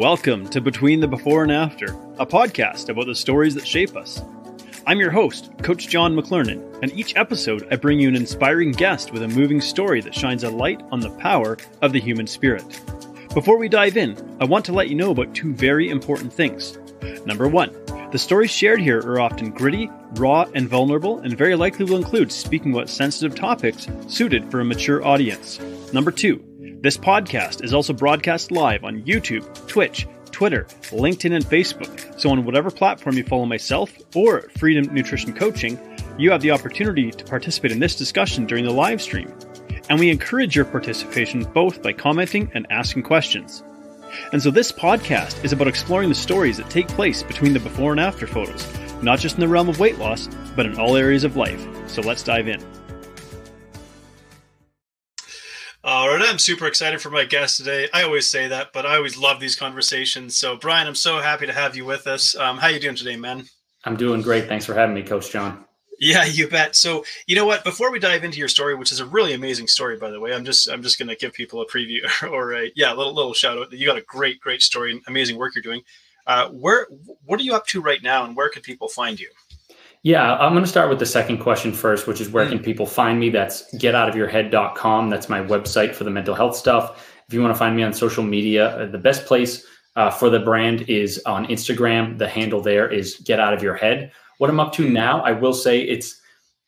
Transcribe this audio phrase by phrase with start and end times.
[0.00, 4.22] Welcome to Between the Before and After, a podcast about the stories that shape us.
[4.86, 9.12] I'm your host, Coach John McClernand, and each episode I bring you an inspiring guest
[9.12, 12.80] with a moving story that shines a light on the power of the human spirit.
[13.34, 16.78] Before we dive in, I want to let you know about two very important things.
[17.26, 17.70] Number one,
[18.10, 22.32] the stories shared here are often gritty, raw, and vulnerable, and very likely will include
[22.32, 25.60] speaking about sensitive topics suited for a mature audience.
[25.92, 26.42] Number two,
[26.82, 32.18] this podcast is also broadcast live on YouTube, Twitch, Twitter, LinkedIn, and Facebook.
[32.18, 35.78] So, on whatever platform you follow myself or Freedom Nutrition Coaching,
[36.18, 39.30] you have the opportunity to participate in this discussion during the live stream.
[39.90, 43.62] And we encourage your participation both by commenting and asking questions.
[44.32, 47.90] And so, this podcast is about exploring the stories that take place between the before
[47.92, 48.66] and after photos,
[49.02, 51.62] not just in the realm of weight loss, but in all areas of life.
[51.88, 52.79] So, let's dive in.
[55.82, 57.88] All right, I'm super excited for my guest today.
[57.94, 60.36] I always say that, but I always love these conversations.
[60.36, 62.36] So, Brian, I'm so happy to have you with us.
[62.36, 63.46] Um, how you doing today, man?
[63.84, 64.46] I'm doing great.
[64.46, 65.64] Thanks for having me, Coach John.
[65.98, 66.76] Yeah, you bet.
[66.76, 67.64] So, you know what?
[67.64, 70.34] Before we dive into your story, which is a really amazing story, by the way,
[70.34, 73.14] I'm just I'm just going to give people a preview or a yeah, a little
[73.14, 73.72] little shout out.
[73.72, 75.80] You got a great great story and amazing work you're doing.
[76.26, 76.88] Uh, where
[77.24, 79.30] what are you up to right now, and where can people find you?
[80.02, 82.50] Yeah, I'm going to start with the second question first, which is where mm.
[82.50, 83.28] can people find me?
[83.28, 85.10] That's getoutofyourhead.com.
[85.10, 87.06] That's my website for the mental health stuff.
[87.28, 89.64] If you want to find me on social media, uh, the best place
[89.96, 92.16] uh, for the brand is on Instagram.
[92.16, 94.10] The handle there is get out of your head.
[94.38, 96.18] What I'm up to now, I will say it's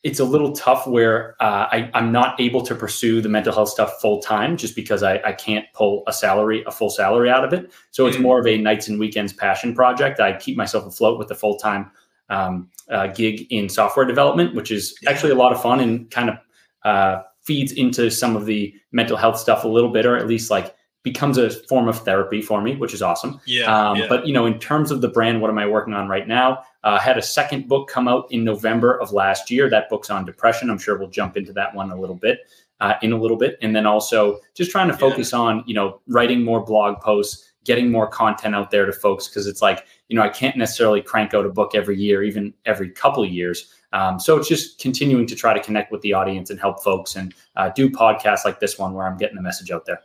[0.03, 3.69] it's a little tough where uh, I, am not able to pursue the mental health
[3.69, 7.45] stuff full time just because I, I, can't pull a salary, a full salary out
[7.45, 7.71] of it.
[7.93, 8.23] So it's mm.
[8.23, 10.19] more of a nights and weekends passion project.
[10.19, 11.93] I keep myself afloat with the full time
[12.33, 16.31] um, uh, gig in software development, which is actually a lot of fun and kind
[16.31, 16.39] of
[16.85, 20.51] uh, feeds into some of the mental health stuff a little bit, or at least
[20.51, 23.41] like becomes a form of therapy for me, which is awesome.
[23.47, 24.07] Yeah, um, yeah.
[24.09, 26.63] But you know, in terms of the brand, what am I working on right now?
[26.85, 29.69] Uh, had a second book come out in November of last year.
[29.69, 30.71] That book's on depression.
[30.71, 32.41] I'm sure we'll jump into that one a little bit.
[32.81, 35.39] Uh, in a little bit, and then also just trying to focus yeah.
[35.39, 39.47] on you know writing more blog posts, getting more content out there to folks because
[39.47, 42.91] it's like you know i can't necessarily crank out a book every year even every
[42.91, 43.73] couple years.
[43.95, 47.15] Um, so it's just continuing to try to connect with the audience and help folks
[47.15, 50.01] and uh, do podcasts like this one where i'm getting the message out there.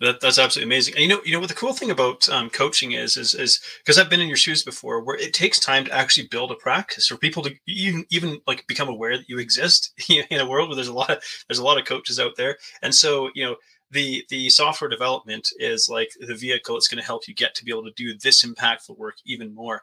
[0.00, 0.94] That, that's absolutely amazing.
[0.94, 3.60] And you know, you know what the cool thing about um, coaching is, is, is
[3.78, 6.56] because I've been in your shoes before, where it takes time to actually build a
[6.56, 10.68] practice for people to even, even like become aware that you exist in a world
[10.68, 13.44] where there's a lot of there's a lot of coaches out there, and so you
[13.44, 13.56] know
[13.90, 17.64] the the software development is like the vehicle that's going to help you get to
[17.64, 19.82] be able to do this impactful work even more.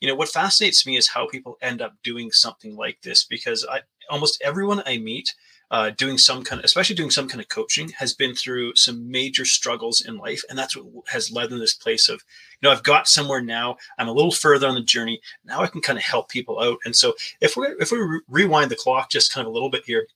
[0.00, 3.66] You know what fascinates me is how people end up doing something like this because
[3.70, 3.80] i
[4.10, 5.34] almost everyone i meet
[5.70, 9.08] uh, doing some kind of especially doing some kind of coaching has been through some
[9.08, 12.24] major struggles in life and that's what has led in this place of
[12.60, 15.68] you know i've got somewhere now i'm a little further on the journey now i
[15.68, 16.78] can kind of help people out.
[16.84, 19.84] And so if we if we rewind the clock just kind of a little bit
[19.84, 20.06] here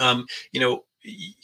[0.00, 0.84] um, you know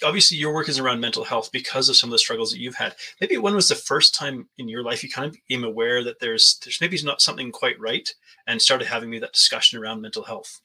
[0.05, 2.77] obviously your work is around mental health because of some of the struggles that you've
[2.77, 2.95] had.
[3.21, 6.21] Maybe when was the first time in your life you kind of became aware that
[6.21, 8.09] there's there's maybe not something quite right
[8.47, 10.61] and started having that discussion around mental health?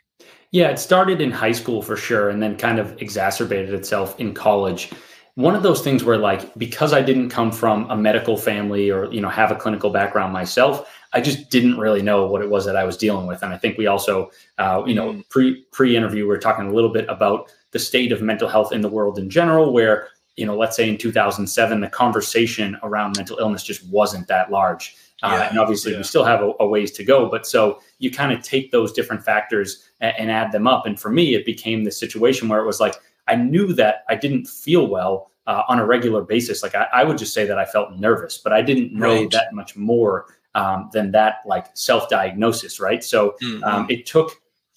[0.51, 4.33] Yeah it started in high school for sure and then kind of exacerbated itself in
[4.33, 4.91] college.
[5.35, 9.11] One of those things where like because i didn't come from a medical family or
[9.11, 12.65] you know have a clinical background myself i just didn't really know what it was
[12.65, 15.29] that i was dealing with and i think we also uh, you know mm.
[15.29, 18.71] pre pre interview we are talking a little bit about the state of mental health
[18.71, 20.07] in the world in general, where,
[20.37, 24.95] you know, let's say in 2007, the conversation around mental illness just wasn't that large.
[25.21, 25.97] Uh, yeah, uh, and obviously, yeah.
[25.97, 27.29] we still have a, a, ways to go.
[27.29, 30.85] But so you kind of take those different factors and, and add them up.
[30.85, 32.95] And for me, it became this situation where it was like,
[33.27, 36.61] I knew that I didn't feel well uh, on a regular basis.
[36.61, 39.31] Like I, I, would just say that I felt nervous, but I didn't know right.
[39.31, 40.25] that much more
[40.55, 43.03] um, than that, like self diagnosis, right?
[43.03, 43.63] So mm-hmm.
[43.63, 44.31] um, it took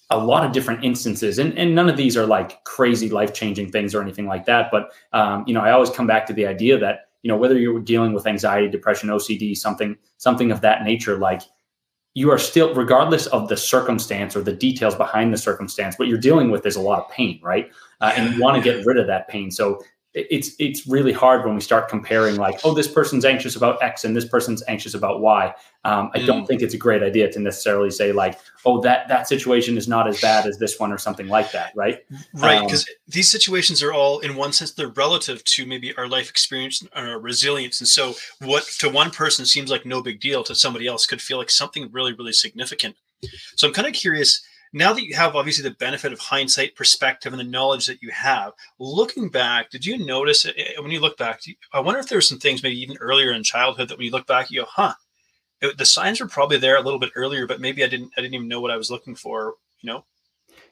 [0.09, 3.93] a lot of different instances and, and none of these are like crazy life-changing things
[3.93, 6.77] or anything like that but um, you know i always come back to the idea
[6.77, 11.17] that you know whether you're dealing with anxiety depression ocd something something of that nature
[11.17, 11.41] like
[12.13, 16.17] you are still regardless of the circumstance or the details behind the circumstance what you're
[16.17, 17.69] dealing with is a lot of pain right
[17.99, 19.81] uh, and you want to get rid of that pain so
[20.29, 24.03] it's it's really hard when we start comparing like oh this person's anxious about x
[24.03, 25.53] and this person's anxious about y.
[25.85, 26.25] Um, i mm.
[26.25, 29.87] don't think it's a great idea to necessarily say like oh that that situation is
[29.87, 31.99] not as bad as this one or something like that right?
[32.33, 36.07] Right because um, these situations are all in one sense they're relative to maybe our
[36.07, 37.79] life experience and our resilience.
[37.79, 41.21] And so what to one person seems like no big deal to somebody else could
[41.21, 42.95] feel like something really really significant.
[43.55, 44.41] So i'm kind of curious
[44.73, 48.09] now that you have obviously the benefit of hindsight perspective and the knowledge that you
[48.11, 51.41] have looking back did you notice eh, eh, when you look back
[51.73, 54.11] i wonder if there were some things maybe even earlier in childhood that when you
[54.11, 54.93] look back you go huh
[55.61, 58.21] it, the signs were probably there a little bit earlier but maybe i didn't i
[58.21, 60.03] didn't even know what i was looking for you know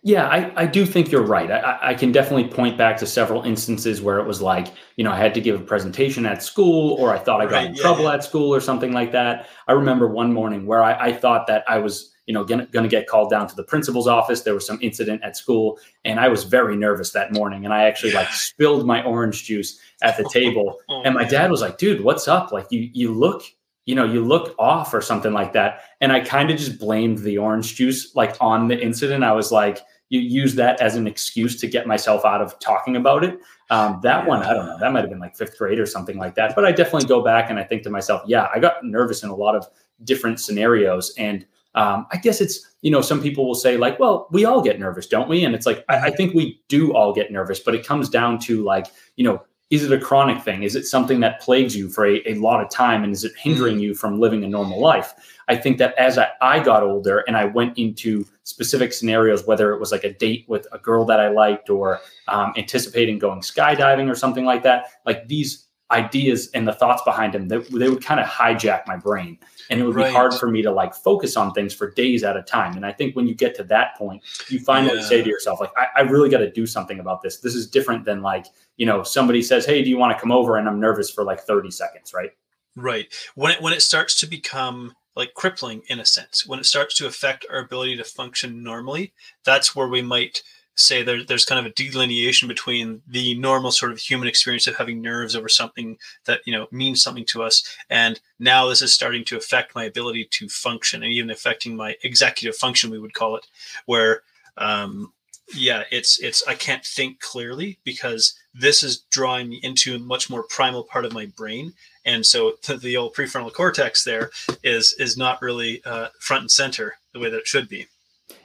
[0.06, 1.50] yeah, I, I do think you're right.
[1.50, 4.68] I, I can definitely point back to several instances where it was like,
[4.98, 7.54] you know, I had to give a presentation at school or I thought I got
[7.54, 8.14] right, in yeah, trouble yeah.
[8.14, 9.48] at school or something like that.
[9.68, 12.88] I remember one morning where I, I thought that I was, you know, going to
[12.88, 14.42] get called down to the principal's office.
[14.42, 17.66] There was some incident at school and I was very nervous that morning.
[17.66, 20.80] And I actually like spilled my orange juice at the table.
[20.90, 22.52] oh, and my dad was like, dude, what's up?
[22.52, 23.44] Like you, you look
[23.86, 25.84] you know, you look off or something like that.
[26.02, 29.24] And I kind of just blamed the orange juice like on the incident.
[29.24, 29.80] I was like,
[30.10, 33.40] you use that as an excuse to get myself out of talking about it.
[33.70, 34.28] Um, that yeah.
[34.28, 36.56] one, I don't know, that might have been like fifth grade or something like that.
[36.56, 39.30] But I definitely go back and I think to myself, yeah, I got nervous in
[39.30, 39.68] a lot of
[40.04, 41.14] different scenarios.
[41.18, 41.46] And
[41.76, 44.80] um, I guess it's, you know, some people will say, like, well, we all get
[44.80, 45.44] nervous, don't we?
[45.44, 48.40] And it's like, I, I think we do all get nervous, but it comes down
[48.40, 48.88] to like,
[49.18, 50.64] you know, is it a chronic thing?
[50.64, 53.04] Is it something that plagues you for a, a lot of time?
[53.04, 53.82] And is it hindering mm.
[53.82, 55.14] you from living a normal life?
[55.48, 59.74] I think that as I, I got older and I went into specific scenarios, whether
[59.74, 63.42] it was like a date with a girl that I liked or um, anticipating going
[63.42, 67.90] skydiving or something like that, like these ideas and the thoughts behind them, they, they
[67.90, 69.38] would kind of hijack my brain.
[69.70, 70.08] And it would right.
[70.08, 72.76] be hard for me to like focus on things for days at a time.
[72.76, 75.08] And I think when you get to that point, you finally yeah.
[75.08, 77.38] say to yourself, like, I, I really got to do something about this.
[77.38, 78.48] This is different than like,
[78.78, 80.58] you know, somebody says, Hey, do you want to come over?
[80.58, 82.32] And I'm nervous for like 30 seconds, right?
[82.76, 83.14] Right.
[83.36, 86.96] When it when it starts to become like crippling in a sense, when it starts
[86.96, 89.14] to affect our ability to function normally,
[89.46, 90.44] that's where we might
[90.76, 94.76] say there, there's kind of a delineation between the normal sort of human experience of
[94.76, 98.94] having nerves over something that you know means something to us and now this is
[98.94, 103.14] starting to affect my ability to function and even affecting my executive function we would
[103.14, 103.48] call it
[103.86, 104.22] where
[104.58, 105.14] um,
[105.54, 110.30] yeah it's it's i can't think clearly because this is drawing me into a much
[110.30, 111.74] more primal part of my brain
[112.04, 114.32] and so the old prefrontal cortex there
[114.64, 117.88] is is not really uh, front and center the way that it should be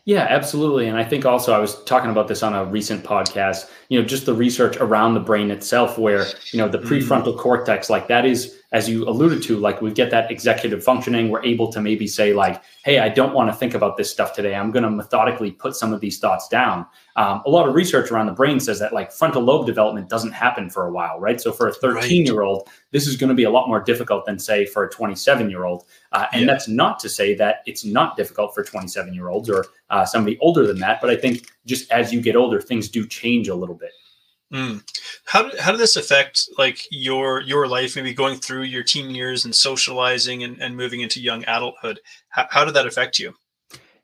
[0.04, 0.88] yeah, absolutely.
[0.88, 4.06] And I think also I was talking about this on a recent podcast, you know,
[4.06, 6.84] just the research around the brain itself, where, you know, the mm.
[6.84, 11.28] prefrontal cortex, like that is as you alluded to, like we get that executive functioning,
[11.28, 14.32] we're able to maybe say, like, hey, I don't want to think about this stuff
[14.32, 14.54] today.
[14.54, 16.86] I'm going to methodically put some of these thoughts down.
[17.16, 20.32] Um, a lot of research around the brain says that like frontal lobe development doesn't
[20.32, 21.40] happen for a while, right?
[21.40, 24.24] So for a 13 year old, this is going to be a lot more difficult
[24.24, 25.84] than say for a 27 year old.
[26.12, 26.46] Uh, and yeah.
[26.46, 30.38] that's not to say that it's not difficult for 27 year olds or uh, somebody
[30.40, 31.00] older than that.
[31.00, 33.92] But I think just as you get older, things do change a little bit.
[34.52, 34.82] Mm.
[35.26, 37.94] How did how did this affect like your your life?
[37.94, 42.00] Maybe going through your teen years and socializing and, and moving into young adulthood.
[42.30, 43.34] How, how did that affect you?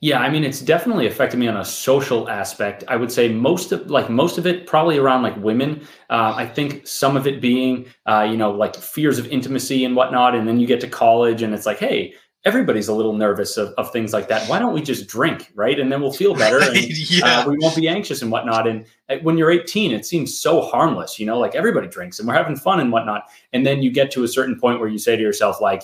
[0.01, 2.85] Yeah, I mean, it's definitely affected me on a social aspect.
[2.87, 5.87] I would say most of like most of it probably around like women.
[6.11, 9.97] Uh, I think some of it being, uh, you know, like fears of intimacy and
[9.97, 10.35] whatnot.
[10.35, 12.15] And then you get to college and it's like, hey,
[12.47, 14.49] everybody's a little nervous of, of things like that.
[14.49, 15.79] Why don't we just drink, right?
[15.79, 16.77] And then we'll feel better and
[17.11, 17.41] yeah.
[17.41, 18.69] uh, we won't be anxious and whatnot.
[18.69, 22.29] And uh, when you're 18, it seems so harmless, you know, like everybody drinks and
[22.29, 23.25] we're having fun and whatnot.
[23.53, 25.83] And then you get to a certain point where you say to yourself, like,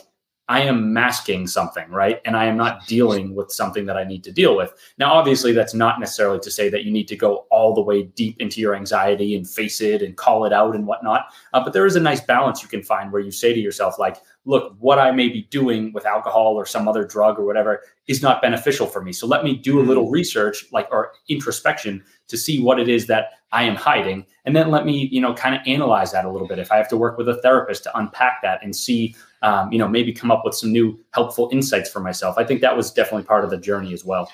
[0.49, 2.20] I am masking something, right?
[2.25, 4.75] And I am not dealing with something that I need to deal with.
[4.99, 8.03] Now, obviously, that's not necessarily to say that you need to go all the way
[8.03, 11.27] deep into your anxiety and face it and call it out and whatnot.
[11.53, 13.98] Uh, but there is a nice balance you can find where you say to yourself,
[13.98, 17.82] like, look, what I may be doing with alcohol or some other drug or whatever
[18.08, 19.13] is not beneficial for me.
[19.13, 20.13] So let me do a little mm.
[20.13, 24.70] research, like or introspection, to see what it is that I am hiding, and then
[24.70, 26.58] let me, you know, kind of analyze that a little bit.
[26.58, 29.79] If I have to work with a therapist to unpack that and see, um, you
[29.79, 32.39] know, maybe come up with some new helpful insights for myself.
[32.39, 34.32] I think that was definitely part of the journey as well.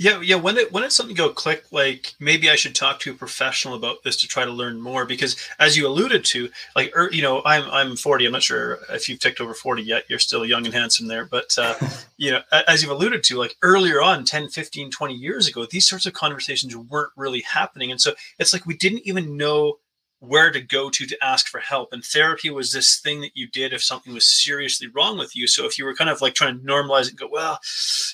[0.00, 0.36] Yeah, yeah.
[0.36, 1.64] When it when did something go click?
[1.70, 5.04] Like maybe I should talk to a professional about this to try to learn more.
[5.04, 8.24] Because as you alluded to, like er, you know, I'm I'm 40.
[8.24, 10.04] I'm not sure if you've ticked over 40 yet.
[10.08, 11.26] You're still young and handsome there.
[11.26, 11.74] But uh,
[12.16, 15.86] you know, as you've alluded to, like earlier on, 10, 15, 20 years ago, these
[15.86, 19.79] sorts of conversations weren't really happening, and so it's like we didn't even know
[20.20, 21.92] where to go to to ask for help.
[21.92, 25.46] And therapy was this thing that you did if something was seriously wrong with you.
[25.46, 27.58] So if you were kind of like trying to normalize it and go, well,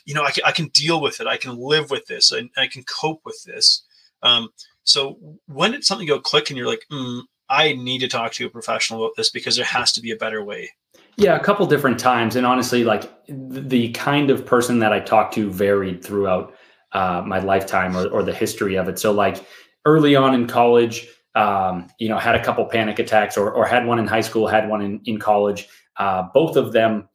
[0.04, 1.26] you know, I can, I can deal with it.
[1.26, 3.84] I can live with this and I can cope with this.
[4.22, 4.50] Um,
[4.84, 8.46] so when did something go click and you're like, mm, I need to talk to
[8.46, 10.70] a professional about this because there has to be a better way?
[11.16, 12.36] Yeah, a couple different times.
[12.36, 16.54] And honestly, like the kind of person that I talked to varied throughout
[16.92, 18.98] uh, my lifetime or, or the history of it.
[18.98, 19.44] So like
[19.84, 23.86] early on in college, um, you know, had a couple panic attacks or, or had
[23.86, 27.08] one in high school, had one in, in college, uh, both of them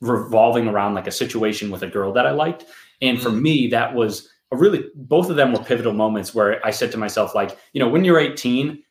[0.00, 2.64] revolving around like a situation with a girl that I liked.
[3.00, 3.40] And for mm.
[3.40, 6.98] me, that was a really both of them were pivotal moments where I said to
[6.98, 8.82] myself, like, you know, when you're 18,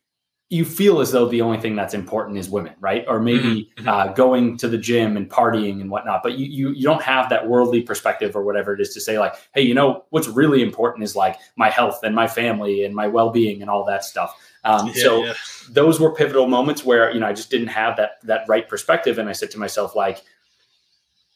[0.48, 3.04] you feel as though the only thing that's important is women, right?
[3.08, 3.86] Or maybe mm-hmm.
[3.86, 3.88] mm-hmm.
[3.88, 6.22] uh, going to the gym and partying and whatnot.
[6.22, 9.18] But you, you you don't have that worldly perspective or whatever it is to say
[9.18, 12.94] like, hey, you know, what's really important is like my health and my family and
[12.94, 14.34] my well being and all that stuff.
[14.64, 15.34] Um, yeah, so yeah.
[15.70, 19.18] those were pivotal moments where you know I just didn't have that that right perspective,
[19.18, 20.22] and I said to myself like,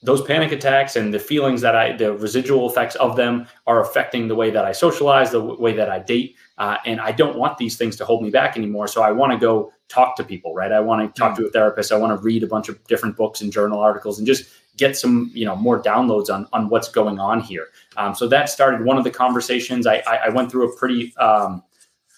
[0.03, 4.29] those panic attacks and the feelings that I, the residual effects of them are affecting
[4.29, 6.37] the way that I socialize, the w- way that I date.
[6.59, 8.89] Uh, and I don't want these things to hold me back anymore.
[8.89, 10.71] So I want to go talk to people, right?
[10.71, 11.45] I want to talk mm-hmm.
[11.45, 11.93] to a therapist.
[11.93, 14.45] I want to read a bunch of different books and journal articles and just
[14.77, 17.69] get some, you know, more downloads on, on what's going on here.
[17.97, 19.87] Um, so that started one of the conversations.
[19.87, 21.63] I, I, I went through a pretty, um,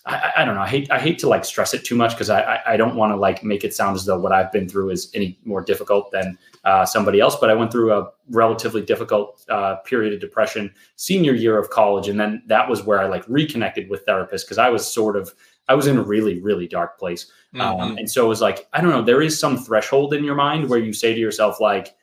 [0.08, 0.62] I, I, don't know.
[0.62, 2.96] I hate I hate to like stress it too much because I, I, I don't
[2.96, 5.60] want to like make it sound as though what I've been through is any more
[5.60, 7.36] difficult than uh, somebody else.
[7.36, 12.08] But I went through a relatively difficult uh, period of depression senior year of college,
[12.08, 15.34] and then that was where I like reconnected with therapists because I was sort of
[15.68, 17.60] I was in a really really dark place, mm-hmm.
[17.60, 19.02] um, and so it was like I don't know.
[19.02, 21.94] There is some threshold in your mind where you say to yourself like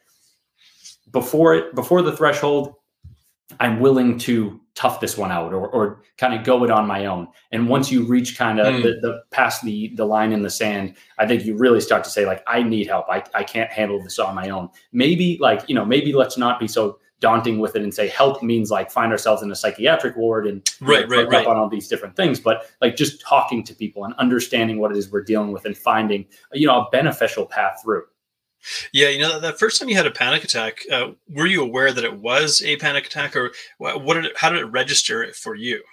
[1.12, 2.76] before it before the threshold,
[3.60, 7.06] I'm willing to tough this one out or, or kind of go it on my
[7.06, 7.28] own.
[7.52, 8.84] And once you reach kind of mm.
[8.84, 12.10] the, the past the the line in the sand, I think you really start to
[12.10, 13.06] say like, I need help.
[13.10, 14.70] I, I can't handle this on my own.
[14.92, 18.44] Maybe like, you know, maybe let's not be so daunting with it and say help
[18.44, 21.48] means like find ourselves in a psychiatric ward and right, right, right.
[21.48, 22.40] on all these different things.
[22.40, 25.78] But like just talking to people and understanding what it is we're dealing with and
[25.78, 28.04] finding, you know, a beneficial path through.
[28.92, 31.92] Yeah, you know, that first time you had a panic attack, uh, were you aware
[31.92, 35.56] that it was a panic attack, or what did it, how did it register for
[35.56, 35.84] you?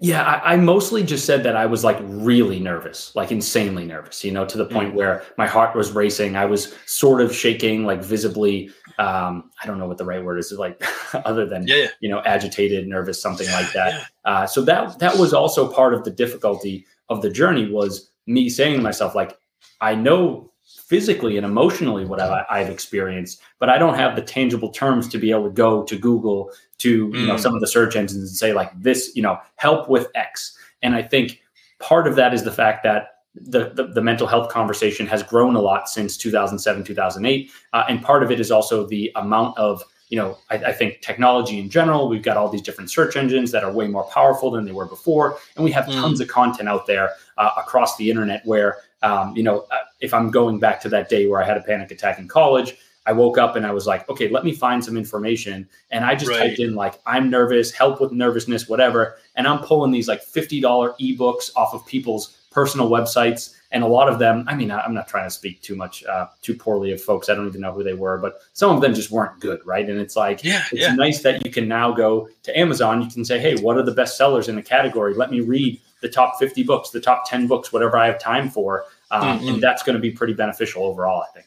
[0.00, 4.24] Yeah, I, I, mostly just said that I was like really nervous, like insanely nervous,
[4.24, 4.96] you know, to the point mm-hmm.
[4.96, 6.36] where my heart was racing.
[6.36, 8.70] I was sort of shaking, like visibly.
[8.98, 10.82] Um, I don't know what the right word is, like
[11.26, 11.88] other than yeah, yeah.
[12.00, 14.06] you know, agitated, nervous, something like that.
[14.24, 18.48] Uh, so that that was also part of the difficulty of the journey was me
[18.48, 19.36] saying to myself, like,
[19.80, 20.52] I know
[20.88, 25.18] physically and emotionally what I, have experienced, but I don't have the tangible terms to
[25.18, 27.20] be able to go to Google to mm.
[27.20, 27.40] you know mm.
[27.40, 30.56] some of the search engines and say like this, you know, help with X.
[30.82, 31.42] And I think
[31.78, 35.54] part of that is the fact that the, the, the, mental health conversation has grown
[35.54, 39.84] a lot since 2007 2008 uh, and part of it is also the amount of
[40.08, 43.52] you know I, I, think technology in general we've got all these different search engines
[43.52, 45.92] that are way more powerful than they were before and we have mm.
[45.92, 50.14] tons of content out there uh, across the internet where um, you know, uh, if
[50.14, 52.76] I'm going back to that day where I had a panic attack in college,
[53.08, 55.66] I woke up and I was like, okay, let me find some information.
[55.90, 56.48] And I just right.
[56.48, 59.16] typed in like, I'm nervous, help with nervousness, whatever.
[59.34, 60.60] And I'm pulling these like $50
[61.00, 63.54] ebooks off of people's personal websites.
[63.72, 66.26] And a lot of them, I mean, I'm not trying to speak too much, uh,
[66.42, 67.30] too poorly of folks.
[67.30, 69.60] I don't even know who they were, but some of them just weren't good.
[69.64, 69.88] Right.
[69.88, 70.94] And it's like, yeah, it's yeah.
[70.94, 73.00] nice that you can now go to Amazon.
[73.00, 75.14] You can say, hey, what are the best sellers in the category?
[75.14, 78.50] Let me read the top 50 books, the top 10 books, whatever I have time
[78.50, 78.84] for.
[79.10, 79.48] Um, mm-hmm.
[79.48, 81.46] And that's going to be pretty beneficial overall, I think.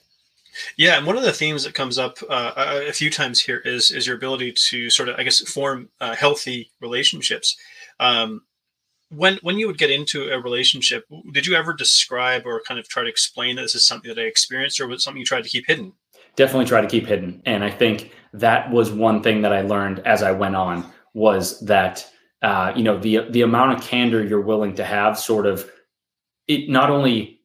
[0.78, 2.54] Yeah, and one of the themes that comes up uh,
[2.88, 6.16] a few times here is is your ability to sort of, I guess, form uh,
[6.16, 7.56] healthy relationships.
[8.00, 8.42] Um,
[9.10, 12.88] when when you would get into a relationship, did you ever describe or kind of
[12.88, 15.26] try to explain that this is something that I experienced, or was it something you
[15.26, 15.94] tried to keep hidden?
[16.36, 20.00] Definitely try to keep hidden, and I think that was one thing that I learned
[20.00, 22.10] as I went on was that
[22.42, 25.70] uh, you know the the amount of candor you're willing to have sort of
[26.48, 27.41] it not only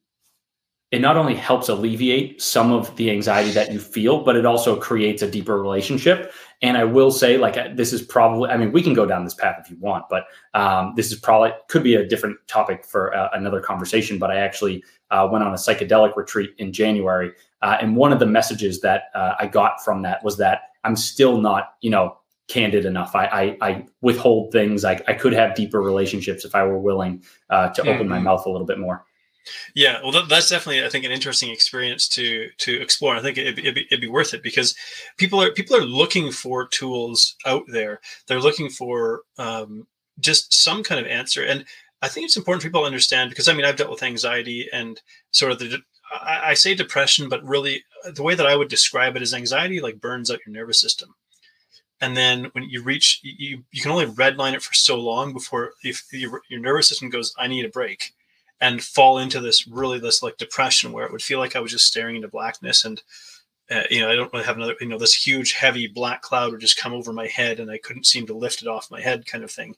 [0.91, 4.75] it not only helps alleviate some of the anxiety that you feel but it also
[4.79, 8.81] creates a deeper relationship and i will say like this is probably i mean we
[8.81, 11.95] can go down this path if you want but um, this is probably could be
[11.95, 16.15] a different topic for uh, another conversation but i actually uh, went on a psychedelic
[16.15, 20.23] retreat in january uh, and one of the messages that uh, i got from that
[20.23, 22.17] was that i'm still not you know
[22.47, 23.13] candid enough.
[23.13, 24.85] I, I, I withhold things.
[24.85, 27.89] I, I could have deeper relationships if I were willing uh, to mm-hmm.
[27.89, 28.25] open my mm-hmm.
[28.25, 29.05] mouth a little bit more.
[29.75, 33.15] Yeah, well, that's definitely I think an interesting experience to to explore.
[33.15, 34.75] I think it'd, it'd, be, it'd be worth it because
[35.17, 37.99] people are people are looking for tools out there.
[38.27, 39.87] They're looking for um,
[40.19, 41.65] just some kind of answer, and
[42.01, 44.69] I think it's important for people to understand because I mean I've dealt with anxiety
[44.73, 45.01] and
[45.31, 45.79] sort of the
[46.11, 49.79] I, I say depression, but really the way that I would describe it is anxiety
[49.79, 51.15] like burns out your nervous system
[52.01, 55.71] and then when you reach you you can only redline it for so long before
[55.83, 58.13] if your, your nervous system goes i need a break
[58.61, 61.71] and fall into this really this like depression where it would feel like i was
[61.71, 63.01] just staring into blackness and
[63.69, 66.51] uh, you know i don't really have another you know this huge heavy black cloud
[66.51, 69.01] would just come over my head and i couldn't seem to lift it off my
[69.01, 69.75] head kind of thing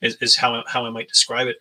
[0.00, 1.56] is, is how, how i might describe it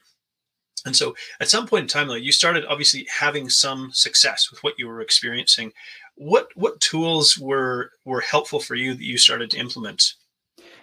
[0.85, 4.63] and so at some point in time though you started obviously having some success with
[4.63, 5.71] what you were experiencing
[6.17, 10.15] what what tools were were helpful for you that you started to implement?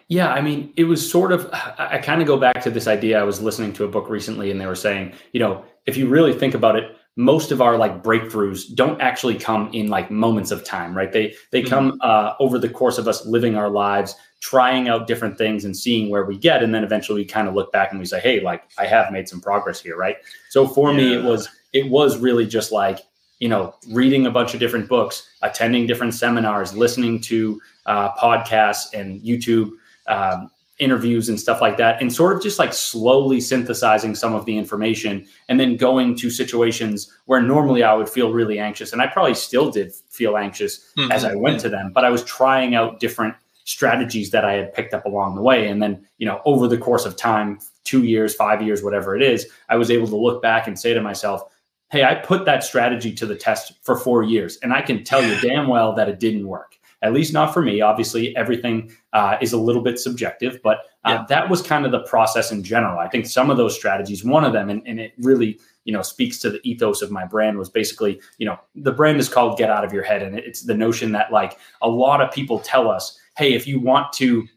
[0.08, 3.18] Yeah, I mean, it was sort of, I kind of go back to this idea.
[3.18, 6.08] I was listening to a book recently and they were saying, you know, if you
[6.08, 10.50] really think about it, most of our like breakthroughs don't actually come in like moments
[10.50, 11.12] of time, right?
[11.12, 11.68] They they mm-hmm.
[11.68, 15.76] come uh, over the course of us living our lives, trying out different things and
[15.76, 18.18] seeing where we get, and then eventually we kind of look back and we say,
[18.18, 20.16] hey, like I have made some progress here, right?
[20.50, 20.96] So for yeah.
[20.96, 23.00] me, it was it was really just like
[23.38, 28.92] you know reading a bunch of different books, attending different seminars, listening to uh, podcasts
[28.92, 29.70] and YouTube.
[30.08, 34.44] Um, interviews and stuff like that and sort of just like slowly synthesizing some of
[34.44, 39.00] the information and then going to situations where normally I would feel really anxious and
[39.00, 41.12] I probably still did feel anxious mm-hmm.
[41.12, 44.74] as I went to them but I was trying out different strategies that I had
[44.74, 48.02] picked up along the way and then you know over the course of time 2
[48.02, 51.00] years 5 years whatever it is I was able to look back and say to
[51.00, 51.44] myself
[51.92, 55.24] hey I put that strategy to the test for 4 years and I can tell
[55.24, 57.82] you damn well that it didn't work at least not for me.
[57.82, 61.24] Obviously, everything uh, is a little bit subjective, but uh, yeah.
[61.28, 62.98] that was kind of the process in general.
[62.98, 66.00] I think some of those strategies, one of them, and, and, it really you know
[66.00, 69.58] speaks to the ethos of my brand was basically you know the brand is called
[69.58, 72.58] Get Out of Your Head, and it's the notion that like a lot of people
[72.58, 74.48] tell us, hey, if you want to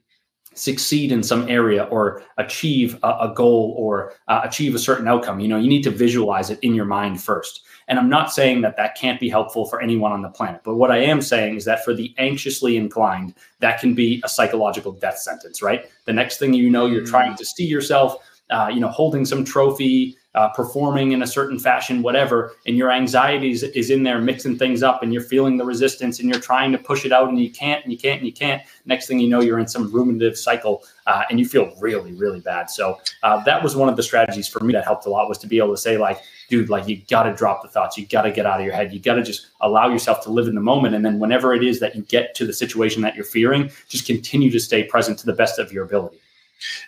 [0.57, 5.39] succeed in some area or achieve a, a goal or uh, achieve a certain outcome
[5.39, 8.61] you know you need to visualize it in your mind first and i'm not saying
[8.61, 11.55] that that can't be helpful for anyone on the planet but what i am saying
[11.55, 16.13] is that for the anxiously inclined that can be a psychological death sentence right the
[16.13, 17.37] next thing you know you're trying mm.
[17.37, 18.15] to see yourself
[18.49, 22.91] uh, you know holding some trophy uh, performing in a certain fashion, whatever, and your
[22.91, 26.39] anxiety is, is in there mixing things up and you're feeling the resistance and you're
[26.39, 28.61] trying to push it out and you can't and you can't and you can't.
[28.85, 32.39] Next thing you know, you're in some ruminative cycle uh, and you feel really, really
[32.39, 32.69] bad.
[32.69, 35.39] So uh, that was one of the strategies for me that helped a lot was
[35.39, 37.97] to be able to say, like, dude, like you got to drop the thoughts.
[37.97, 38.93] You got to get out of your head.
[38.93, 40.93] You got to just allow yourself to live in the moment.
[40.93, 44.05] And then whenever it is that you get to the situation that you're fearing, just
[44.05, 46.19] continue to stay present to the best of your ability.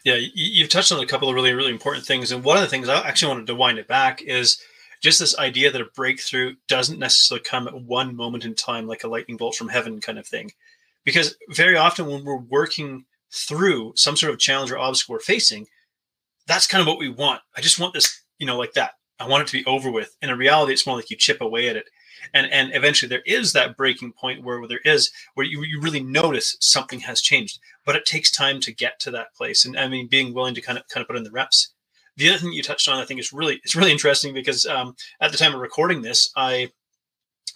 [0.04, 2.32] Yeah, you've touched on a couple of really, really important things.
[2.32, 4.62] And one of the things I actually wanted to wind it back is
[5.02, 9.04] just this idea that a breakthrough doesn't necessarily come at one moment in time, like
[9.04, 10.52] a lightning bolt from heaven kind of thing.
[11.06, 15.68] Because very often when we're working through some sort of challenge or obstacle we're facing,
[16.48, 17.42] that's kind of what we want.
[17.56, 18.92] I just want this, you know, like that.
[19.20, 20.16] I want it to be over with.
[20.22, 21.86] And in reality, it's more like you chip away at it
[22.34, 25.80] and and eventually there is that breaking point where, where there is where you, you
[25.82, 29.66] really notice something has changed but it takes time to get to that place.
[29.66, 31.74] And i mean being willing to kind of kind of put in the reps.
[32.18, 34.96] The other thing you touched on i think is really it's really interesting because um,
[35.22, 36.72] at the time of recording this i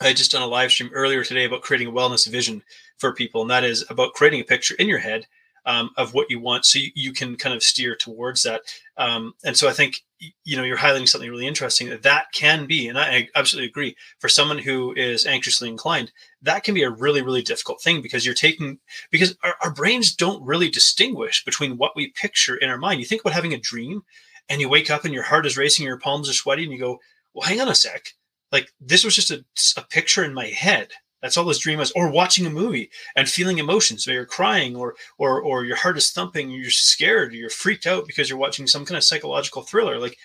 [0.01, 2.63] i just done a live stream earlier today about creating a wellness vision
[2.97, 3.41] for people.
[3.41, 5.27] And that is about creating a picture in your head
[5.65, 6.65] um, of what you want.
[6.65, 8.61] So you, you, can kind of steer towards that.
[8.97, 10.03] Um, and so i think
[10.43, 13.95] you know you're highlighting something really interesting that that can be and i absolutely agree
[14.19, 16.11] for someone who is anxiously inclined
[16.43, 18.77] that can be a really really difficult thing because you're taking
[19.09, 22.99] because our, our brains don't really distinguish between what we picture in our mind.
[22.99, 24.03] You think about having a dream
[24.49, 26.79] and you wake up and your heart is racing your palms are sweaty and you
[26.79, 26.99] go
[27.33, 28.13] well hang on a sec.
[28.51, 29.43] Like this was just a,
[29.77, 30.91] a picture in my head
[31.23, 31.91] that's all this dream is.
[31.95, 35.97] Or watching a movie and feeling emotions, where you're crying, or or or your heart
[35.97, 39.97] is thumping, you're scared, you're freaked out because you're watching some kind of psychological thriller.
[39.97, 40.17] Like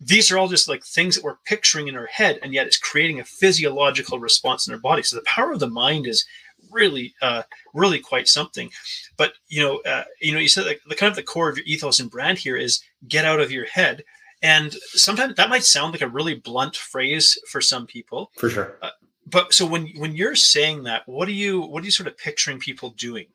[0.00, 2.76] these are all just like things that we're picturing in our head, and yet it's
[2.76, 5.04] creating a physiological response in our body.
[5.04, 6.26] So the power of the mind is
[6.70, 7.42] really, uh,
[7.72, 8.70] really quite something.
[9.16, 11.56] But you know, uh, you know, you said like the kind of the core of
[11.56, 14.02] your ethos and brand here is get out of your head.
[14.42, 18.30] And sometimes that might sound like a really blunt phrase for some people.
[18.36, 18.76] For sure.
[18.82, 18.90] Uh,
[19.26, 22.16] but so when when you're saying that, what are you what are you sort of
[22.16, 23.26] picturing people doing?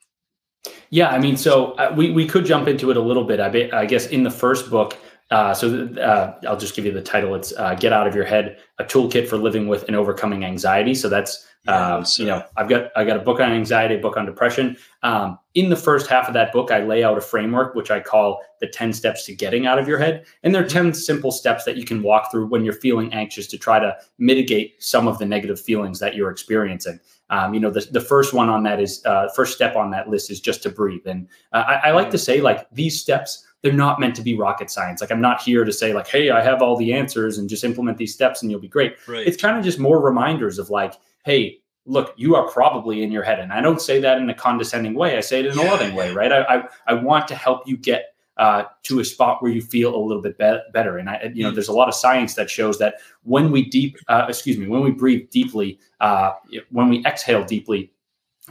[0.90, 3.40] Yeah, I mean, so uh, we we could jump into it a little bit.
[3.40, 4.98] I, be, I guess in the first book,
[5.32, 7.36] uh, so uh, I'll just give you the title.
[7.36, 10.94] It's uh, "Get Out of Your Head: A Toolkit for Living with and Overcoming Anxiety."
[10.94, 14.18] So that's um, you know, I've got I got a book on anxiety, a book
[14.18, 14.76] on depression.
[15.04, 18.00] Um, in the first half of that book, I lay out a framework which I
[18.00, 21.32] call the ten steps to getting out of your head, and there are ten simple
[21.32, 25.08] steps that you can walk through when you're feeling anxious to try to mitigate some
[25.08, 27.00] of the negative feelings that you're experiencing.
[27.30, 30.10] Um, you know, the, the first one on that is uh, first step on that
[30.10, 33.46] list is just to breathe, and uh, I, I like to say like these steps
[33.62, 35.02] they're not meant to be rocket science.
[35.02, 37.64] Like I'm not here to say like, hey, I have all the answers and just
[37.66, 38.96] implement these steps and you'll be great.
[39.06, 39.28] Right.
[39.28, 40.94] It's kind of just more reminders of like,
[41.30, 43.40] hey, look, you are probably in your head.
[43.40, 45.16] And I don't say that in a condescending way.
[45.16, 46.32] I say it in a loving way, right?
[46.32, 49.96] I, I, I want to help you get uh, to a spot where you feel
[49.96, 50.98] a little bit be- better.
[50.98, 51.54] And I, you know, mm.
[51.54, 54.82] there's a lot of science that shows that when we deep, uh, excuse me, when
[54.82, 56.32] we breathe deeply, uh,
[56.72, 57.92] when we exhale deeply,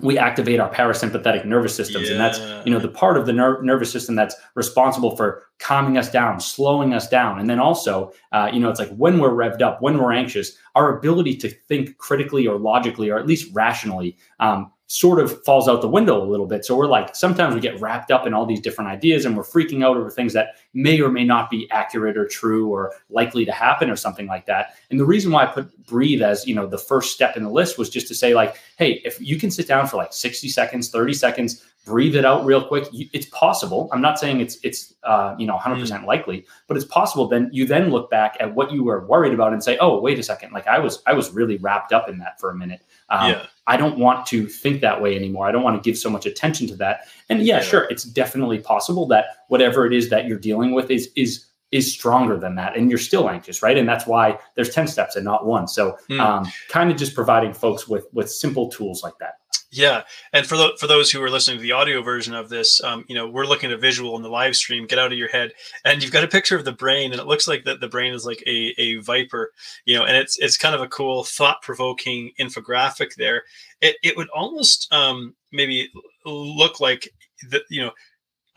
[0.01, 2.13] we activate our parasympathetic nervous systems yeah.
[2.13, 5.97] and that's you know the part of the ner- nervous system that's responsible for calming
[5.97, 9.31] us down slowing us down and then also uh, you know it's like when we're
[9.31, 13.51] revved up when we're anxious our ability to think critically or logically or at least
[13.55, 16.65] rationally um, sort of falls out the window a little bit.
[16.65, 19.43] So we're like, sometimes we get wrapped up in all these different ideas and we're
[19.45, 23.45] freaking out over things that may or may not be accurate or true or likely
[23.45, 24.77] to happen or something like that.
[24.91, 27.51] And the reason why I put breathe as, you know, the first step in the
[27.51, 30.49] list was just to say like, hey, if you can sit down for like 60
[30.49, 32.87] seconds, 30 seconds, breathe it out real quick.
[32.93, 33.89] It's possible.
[33.93, 36.07] I'm not saying it's it's uh, you know 100 percent mm.
[36.07, 37.27] likely, but it's possible.
[37.27, 40.19] Then you then look back at what you were worried about and say, oh, wait
[40.19, 42.83] a second, like I was I was really wrapped up in that for a minute.
[43.09, 43.47] Um, yeah.
[43.69, 45.47] I don't want to think that way anymore.
[45.47, 47.03] I don't want to give so much attention to that.
[47.29, 51.11] And yeah, sure, it's definitely possible that whatever it is that you're dealing with is
[51.15, 53.77] is is stronger than that, and you're still anxious, right?
[53.77, 55.69] And that's why there's ten steps and not one.
[55.69, 56.19] So, mm.
[56.19, 59.35] um, kind of just providing folks with with simple tools like that.
[59.71, 62.83] Yeah, and for the, for those who are listening to the audio version of this,
[62.83, 64.87] um, you know, we're looking at a visual in the live stream.
[64.87, 65.53] Get out of your head,
[65.85, 68.15] and you've got a picture of the brain, and it looks like that the brain
[68.15, 69.53] is like a, a viper,
[69.85, 73.43] you know, and it's it's kind of a cool, thought provoking infographic there.
[73.83, 75.91] It it would almost um, maybe
[76.25, 77.11] look like
[77.51, 77.91] that, you know,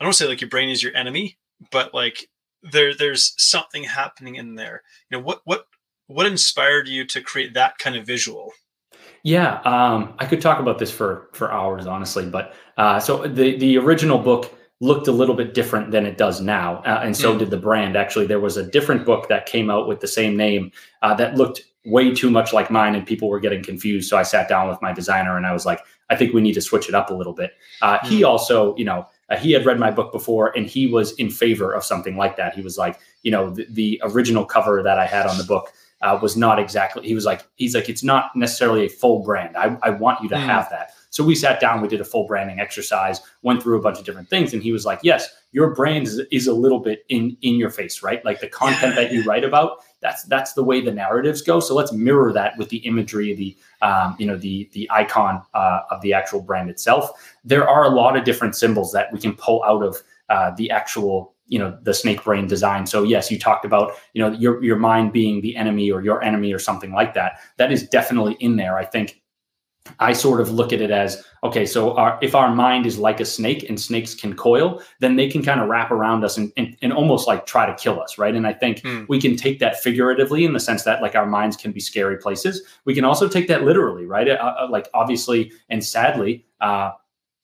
[0.00, 1.38] I don't say like your brain is your enemy,
[1.72, 2.28] but like
[2.62, 4.82] there there's something happening in there.
[5.10, 5.66] You know, what what
[6.08, 8.52] what inspired you to create that kind of visual?
[9.22, 12.26] Yeah, um, I could talk about this for for hours, honestly.
[12.26, 16.40] But uh, so the the original book looked a little bit different than it does
[16.40, 17.38] now, uh, and so mm.
[17.38, 17.96] did the brand.
[17.96, 21.36] Actually, there was a different book that came out with the same name uh, that
[21.36, 24.08] looked way too much like mine, and people were getting confused.
[24.08, 25.80] So I sat down with my designer, and I was like,
[26.10, 27.52] I think we need to switch it up a little bit.
[27.82, 28.04] Mm.
[28.06, 29.06] He also, you know.
[29.30, 32.36] Uh, he had read my book before and he was in favor of something like
[32.36, 32.54] that.
[32.54, 35.72] He was like, you know, the, the original cover that I had on the book
[36.02, 37.06] uh, was not exactly.
[37.06, 39.56] He was like, he's like, it's not necessarily a full brand.
[39.56, 40.44] I, I want you to mm.
[40.44, 40.92] have that.
[41.10, 44.06] So we sat down, we did a full branding exercise, went through a bunch of
[44.06, 47.36] different things, and he was like, yes, your brand is, is a little bit in
[47.42, 48.24] in your face, right?
[48.24, 51.60] Like the content that you write about, that's that's the way the narratives go.
[51.60, 55.80] So let's mirror that with the imagery, the um, you know the the icon uh,
[55.90, 57.10] of the actual brand itself.
[57.44, 60.70] There are a lot of different symbols that we can pull out of uh, the
[60.70, 64.62] actual you know the snake brain design so yes you talked about you know your
[64.64, 68.34] your mind being the enemy or your enemy or something like that that is definitely
[68.40, 69.22] in there i think
[69.98, 73.18] I sort of look at it as okay, so our, if our mind is like
[73.18, 76.52] a snake and snakes can coil, then they can kind of wrap around us and,
[76.56, 78.36] and, and almost like try to kill us, right?
[78.36, 79.08] And I think mm.
[79.08, 82.16] we can take that figuratively in the sense that like our minds can be scary
[82.16, 82.62] places.
[82.84, 84.28] We can also take that literally, right?
[84.28, 86.92] Uh, uh like obviously and sadly, uh,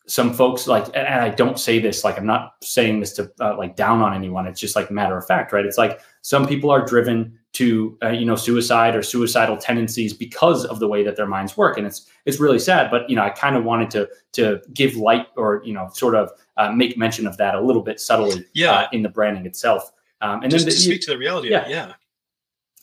[0.09, 3.57] some folks like and i don't say this like i'm not saying this to uh,
[3.57, 4.47] like down on anyone.
[4.47, 5.64] It's just like matter of fact right?
[5.64, 10.64] It's like some people are driven to uh, you know suicide or suicidal tendencies because
[10.64, 11.79] of the way that their minds work.
[11.79, 14.97] And it's it's really sad but you know i kind of wanted to to give
[14.97, 18.44] light or you know sort of uh, make mention of that a little bit subtly
[18.55, 18.73] yeah.
[18.73, 19.90] Uh, in the branding itself.
[20.21, 21.92] Um, and just then the, to speak to the reality yeah, yeah.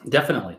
[0.08, 0.58] Definitely.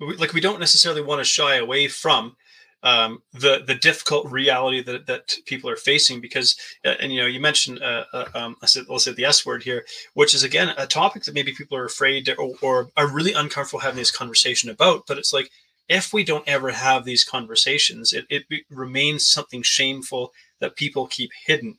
[0.00, 2.36] Like we don't necessarily want to shy away from
[2.84, 7.26] um, the the difficult reality that, that people are facing because uh, and you know
[7.26, 10.44] you mentioned uh, uh, um, I said let's say the S word here which is
[10.44, 13.98] again a topic that maybe people are afraid to, or, or are really uncomfortable having
[13.98, 15.50] this conversation about but it's like
[15.88, 20.32] if we don't ever have these conversations it, it remains something shameful
[20.64, 21.78] that people keep hidden.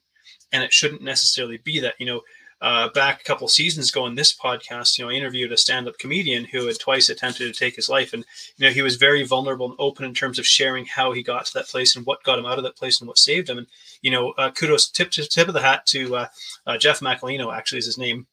[0.51, 2.21] And it shouldn't necessarily be that you know
[2.61, 5.97] uh, back a couple seasons ago on this podcast, you know, I interviewed a stand-up
[5.97, 8.25] comedian who had twice attempted to take his life, and
[8.57, 11.45] you know, he was very vulnerable and open in terms of sharing how he got
[11.47, 13.57] to that place and what got him out of that place and what saved him.
[13.57, 13.67] And
[14.01, 16.27] you know, uh, kudos, tip tip of the hat to uh,
[16.65, 18.27] uh Jeff Macalino, actually is his name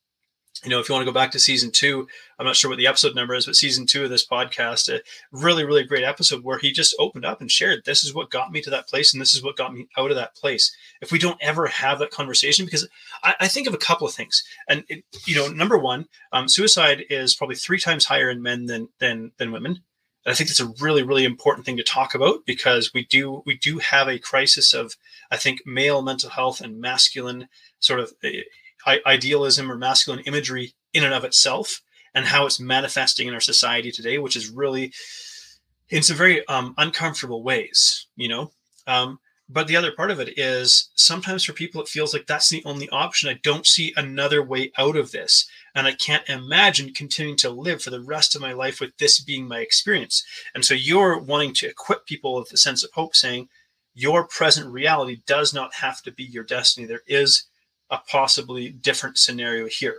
[0.64, 2.06] you know, if you want to go back to season two,
[2.38, 5.00] I'm not sure what the episode number is, but season two of this podcast, a
[5.32, 8.52] really, really great episode where he just opened up and shared, this is what got
[8.52, 10.74] me to that place and this is what got me out of that place.
[11.00, 12.88] If we don't ever have that conversation, because
[13.24, 16.48] I, I think of a couple of things, and it, you know, number one, um,
[16.48, 19.82] suicide is probably three times higher in men than than than women.
[20.24, 23.42] And I think that's a really, really important thing to talk about because we do
[23.44, 24.96] we do have a crisis of,
[25.30, 27.48] I think, male mental health and masculine
[27.80, 28.42] sort of eh,
[28.86, 31.82] idealism or masculine imagery in and of itself
[32.14, 34.92] and how it's manifesting in our society today, which is really
[35.88, 38.50] in some very um, uncomfortable ways, you know.
[38.86, 39.18] Um,
[39.48, 42.62] but the other part of it is sometimes for people it feels like that's the
[42.64, 43.28] only option.
[43.28, 47.82] I don't see another way out of this, and I can't imagine continuing to live
[47.82, 50.24] for the rest of my life with this being my experience.
[50.54, 53.48] And so you're wanting to equip people with a sense of hope, saying
[53.94, 56.86] your present reality does not have to be your destiny.
[56.86, 57.44] There is
[57.92, 59.96] a possibly different scenario here.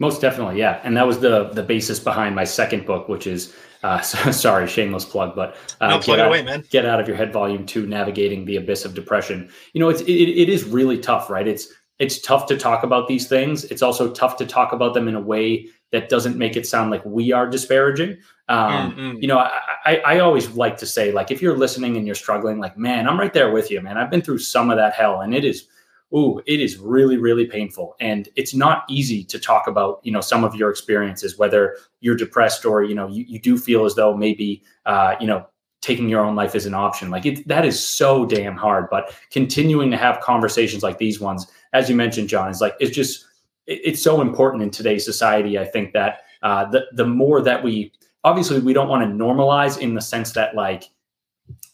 [0.00, 3.54] Most definitely, yeah, and that was the the basis behind my second book, which is
[3.82, 4.00] uh,
[4.32, 6.64] sorry, shameless plug, but uh, no, plug out, away, man.
[6.70, 9.50] Get out of your head, volume two, navigating the abyss of depression.
[9.74, 11.46] You know, it's it, it is really tough, right?
[11.46, 13.64] It's it's tough to talk about these things.
[13.64, 16.90] It's also tough to talk about them in a way that doesn't make it sound
[16.90, 18.16] like we are disparaging.
[18.48, 19.16] Um, mm-hmm.
[19.20, 22.14] You know, I, I, I, always like to say, like, if you're listening and you're
[22.14, 23.96] struggling, like, man, I'm right there with you, man.
[23.96, 25.68] I've been through some of that hell, and it is,
[26.14, 30.20] ooh, it is really, really painful, and it's not easy to talk about, you know,
[30.20, 33.94] some of your experiences, whether you're depressed or you know you, you do feel as
[33.94, 35.46] though maybe, uh, you know,
[35.80, 37.10] taking your own life is an option.
[37.10, 38.88] Like it, that is so damn hard.
[38.90, 42.94] But continuing to have conversations like these ones, as you mentioned, John, is like it's
[42.94, 43.26] just
[43.66, 45.58] it, it's so important in today's society.
[45.58, 47.92] I think that uh, the the more that we
[48.24, 50.84] obviously we don't want to normalize in the sense that like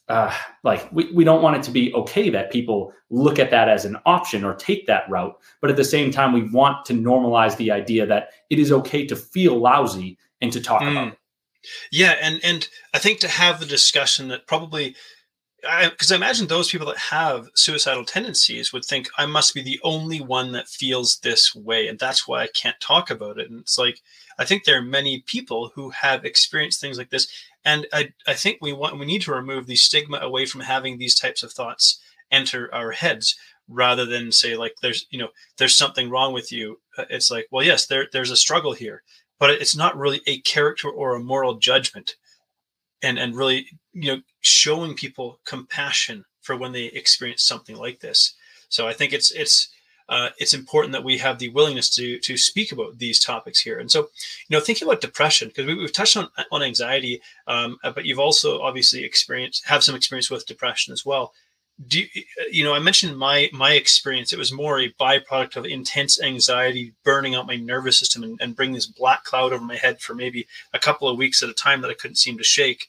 [0.08, 3.68] uh, like we, we don't want it to be okay that people look at that
[3.68, 6.92] as an option or take that route but at the same time we want to
[6.92, 10.90] normalize the idea that it is okay to feel lousy and to talk mm.
[10.92, 11.18] about it
[11.90, 14.94] yeah and and i think to have the discussion that probably
[15.90, 19.62] because I, I, imagine those people that have suicidal tendencies would think I must be
[19.62, 23.50] the only one that feels this way, and that's why I can't talk about it.
[23.50, 24.00] And it's like
[24.38, 27.28] I think there are many people who have experienced things like this,
[27.66, 30.96] and I, I think we want we need to remove the stigma away from having
[30.96, 32.00] these types of thoughts
[32.30, 33.36] enter our heads
[33.68, 36.78] rather than say like there's you know there's something wrong with you.
[36.96, 39.02] Uh, it's like well yes there there's a struggle here,
[39.38, 42.14] but it's not really a character or a moral judgment,
[43.02, 48.34] and and really you know showing people compassion for when they experience something like this.
[48.68, 49.68] So I think it's it's
[50.08, 53.78] uh, it's important that we have the willingness to to speak about these topics here.
[53.78, 54.08] And so,
[54.48, 58.04] you know, thinking about depression because we, have touched on on anxiety, um, uh, but
[58.04, 61.32] you've also obviously experienced have some experience with depression as well.
[61.88, 62.06] Do you,
[62.50, 62.74] you know?
[62.74, 64.32] I mentioned my my experience.
[64.32, 68.56] It was more a byproduct of intense anxiety, burning out my nervous system, and, and
[68.56, 71.54] bring this black cloud over my head for maybe a couple of weeks at a
[71.54, 72.88] time that I couldn't seem to shake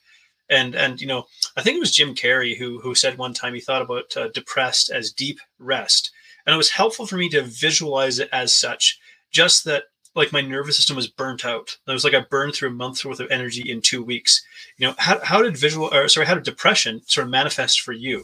[0.50, 1.26] and and you know
[1.58, 4.30] i think it was jim carrey who who said one time he thought about uh,
[4.30, 6.12] depressed as deep rest
[6.48, 9.84] and it was helpful for me to visualize it as such just that
[10.16, 13.06] like my nervous system was burnt out it was like i burned through a month's
[13.06, 14.44] worth of energy in two weeks
[14.78, 17.92] you know how, how did visual or sorry how did depression sort of manifest for
[17.92, 18.24] you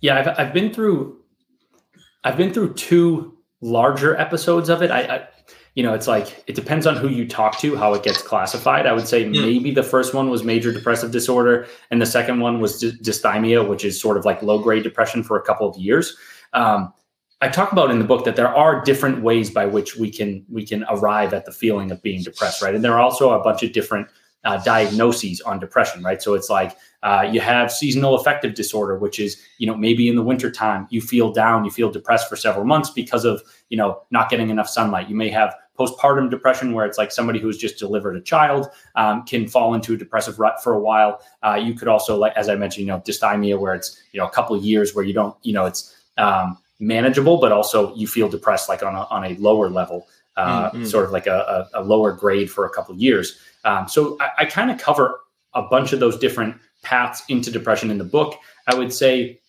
[0.00, 1.18] yeah i've, I've been through
[2.24, 5.28] i've been through two larger episodes of it I, I
[5.78, 8.84] you know, it's like it depends on who you talk to, how it gets classified.
[8.84, 9.30] I would say mm.
[9.30, 13.68] maybe the first one was major depressive disorder, and the second one was dy- dysthymia,
[13.68, 16.16] which is sort of like low grade depression for a couple of years.
[16.52, 16.92] Um,
[17.40, 20.44] I talk about in the book that there are different ways by which we can
[20.48, 22.74] we can arrive at the feeling of being depressed, right?
[22.74, 24.08] And there are also a bunch of different
[24.44, 26.20] uh, diagnoses on depression, right?
[26.20, 30.16] So it's like uh, you have seasonal affective disorder, which is, you know, maybe in
[30.16, 34.02] the wintertime you feel down, you feel depressed for several months because of, you know,
[34.10, 35.08] not getting enough sunlight.
[35.08, 39.24] You may have postpartum depression, where it's like somebody who's just delivered a child um,
[39.24, 41.20] can fall into a depressive rut for a while.
[41.44, 44.26] Uh, you could also, like as I mentioned, you know, dysthymia, where it's, you know,
[44.26, 48.28] a couple years where you don't, you know, it's um, manageable, but also you feel
[48.28, 50.06] depressed like on a, on a lower level.
[50.36, 50.84] Uh, mm-hmm.
[50.84, 53.40] Sort of like a, a, a, lower grade for a couple of years.
[53.64, 55.18] Um, so I, I kind of cover
[55.54, 58.38] a bunch of those different paths into depression in the book.
[58.68, 59.40] I would say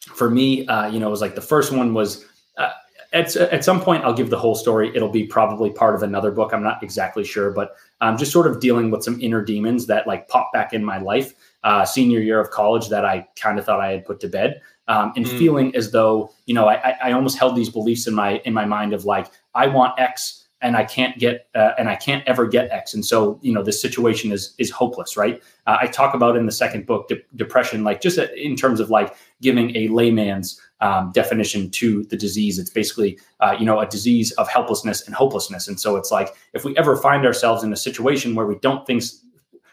[0.00, 2.24] for me, uh, you know, it was like the first one was
[2.56, 2.70] uh,
[3.12, 4.90] at, at some point I'll give the whole story.
[4.94, 6.52] It'll be probably part of another book.
[6.52, 10.06] I'm not exactly sure, but I'm just sort of dealing with some inner demons that
[10.06, 11.34] like pop back in my life.
[11.64, 14.62] Uh, senior year of college that I kind of thought I had put to bed,
[14.88, 15.38] um, and mm.
[15.38, 18.64] feeling as though you know I, I almost held these beliefs in my in my
[18.64, 22.46] mind of like I want X and I can't get uh, and I can't ever
[22.46, 25.40] get X, and so you know this situation is is hopeless, right?
[25.66, 28.90] Uh, I talk about in the second book de- depression, like just in terms of
[28.90, 32.58] like giving a layman's um, definition to the disease.
[32.58, 36.34] It's basically uh, you know a disease of helplessness and hopelessness, and so it's like
[36.54, 39.04] if we ever find ourselves in a situation where we don't think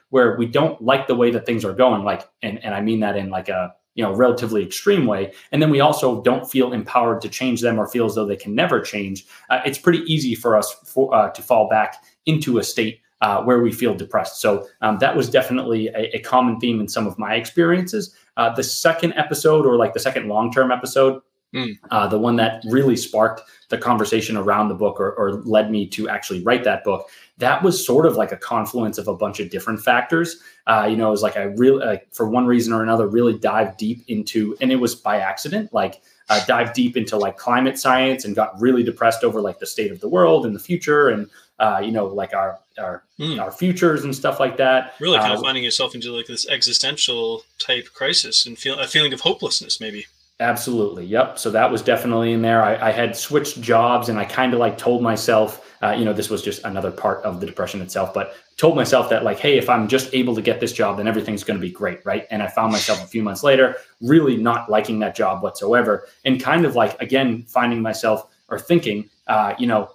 [0.09, 2.99] where we don't like the way that things are going, like and and I mean
[2.99, 6.71] that in like a you know relatively extreme way and then we also don't feel
[6.71, 9.99] empowered to change them or feel as though they can never change uh, it's pretty
[10.11, 13.95] easy for us for, uh, to fall back into a state uh, where we feel
[13.95, 14.41] depressed.
[14.41, 18.13] So um, that was definitely a, a, common theme in some of my experiences.
[18.37, 21.21] Uh, the second episode or like the second long-term episode
[21.55, 21.79] Mm.
[21.89, 25.87] Uh, the one that really sparked the conversation around the book or, or, led me
[25.87, 29.39] to actually write that book that was sort of like a confluence of a bunch
[29.39, 32.73] of different factors uh, you know it was like i really uh, for one reason
[32.73, 36.97] or another really dive deep into and it was by accident like uh, dive deep
[36.97, 40.45] into like climate science and got really depressed over like the state of the world
[40.45, 43.41] and the future and uh, you know like our our mm.
[43.41, 46.47] our futures and stuff like that really kind of uh, finding yourself into like this
[46.49, 50.05] existential type crisis and feel a feeling of hopelessness maybe
[50.41, 51.05] Absolutely.
[51.05, 51.39] Yep.
[51.39, 52.61] So that was definitely in there.
[52.61, 56.11] I, I had switched jobs and I kind of like told myself, uh, you know,
[56.11, 59.57] this was just another part of the depression itself, but told myself that like, hey,
[59.57, 62.05] if I'm just able to get this job, then everything's going to be great.
[62.05, 62.27] Right.
[62.31, 66.05] And I found myself a few months later really not liking that job whatsoever.
[66.25, 69.89] And kind of like, again, finding myself or thinking, uh, you know,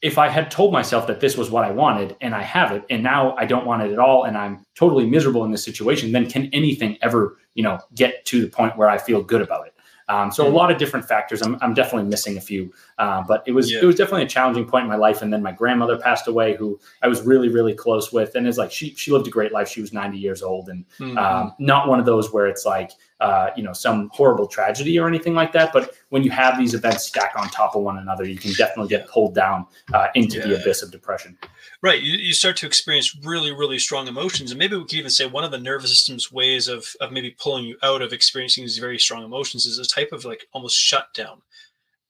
[0.00, 2.84] if I had told myself that this was what I wanted and I have it
[2.88, 6.12] and now I don't want it at all and I'm totally miserable in this situation,
[6.12, 9.66] then can anything ever, you know, get to the point where I feel good about
[9.66, 9.73] it?
[10.08, 11.42] Um, so a lot of different factors.
[11.42, 13.80] I'm, I'm definitely missing a few, uh, but it was yeah.
[13.80, 15.22] it was definitely a challenging point in my life.
[15.22, 18.58] And then my grandmother passed away, who I was really really close with, and it's
[18.58, 19.68] like she she lived a great life.
[19.68, 21.16] She was 90 years old, and mm-hmm.
[21.16, 22.92] um, not one of those where it's like
[23.24, 25.72] uh, you know some horrible tragedy or anything like that.
[25.72, 28.90] But when you have these events stack on top of one another, you can definitely
[28.90, 30.46] get pulled down uh, into yeah.
[30.46, 31.38] the abyss of depression.
[31.80, 32.02] Right.
[32.02, 34.50] You, you start to experience really, really strong emotions.
[34.50, 37.30] And maybe we could even say one of the nervous system's ways of, of maybe
[37.38, 40.76] pulling you out of experiencing these very strong emotions is a type of like almost
[40.76, 41.42] shutdown.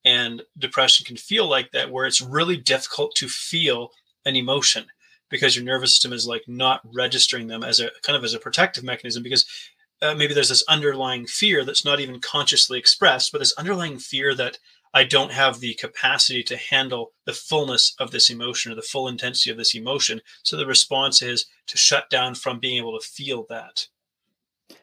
[0.04, 3.90] And depression can feel like that, where it's really difficult to feel
[4.26, 4.86] an emotion
[5.30, 8.38] because your nervous system is like not registering them as a kind of as a
[8.38, 9.46] protective mechanism because
[10.02, 14.34] uh, maybe there's this underlying fear that's not even consciously expressed, but this underlying fear
[14.34, 14.58] that
[14.92, 19.08] I don't have the capacity to handle the fullness of this emotion or the full
[19.08, 20.20] intensity of this emotion.
[20.44, 23.88] So the response is to shut down from being able to feel that.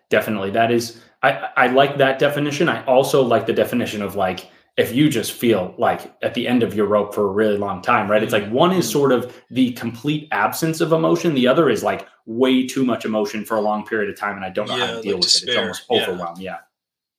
[0.09, 0.51] Definitely.
[0.51, 2.67] That is, I, I like that definition.
[2.67, 6.63] I also like the definition of like, if you just feel like at the end
[6.63, 8.23] of your rope for a really long time, right?
[8.23, 8.53] It's like mm-hmm.
[8.53, 11.33] one is sort of the complete absence of emotion.
[11.33, 14.37] The other is like way too much emotion for a long period of time.
[14.37, 15.67] And I don't know yeah, how to deal like with despair.
[15.67, 15.69] it.
[15.69, 16.39] It's almost overwhelmed.
[16.39, 16.51] Yeah.
[16.51, 16.57] yeah.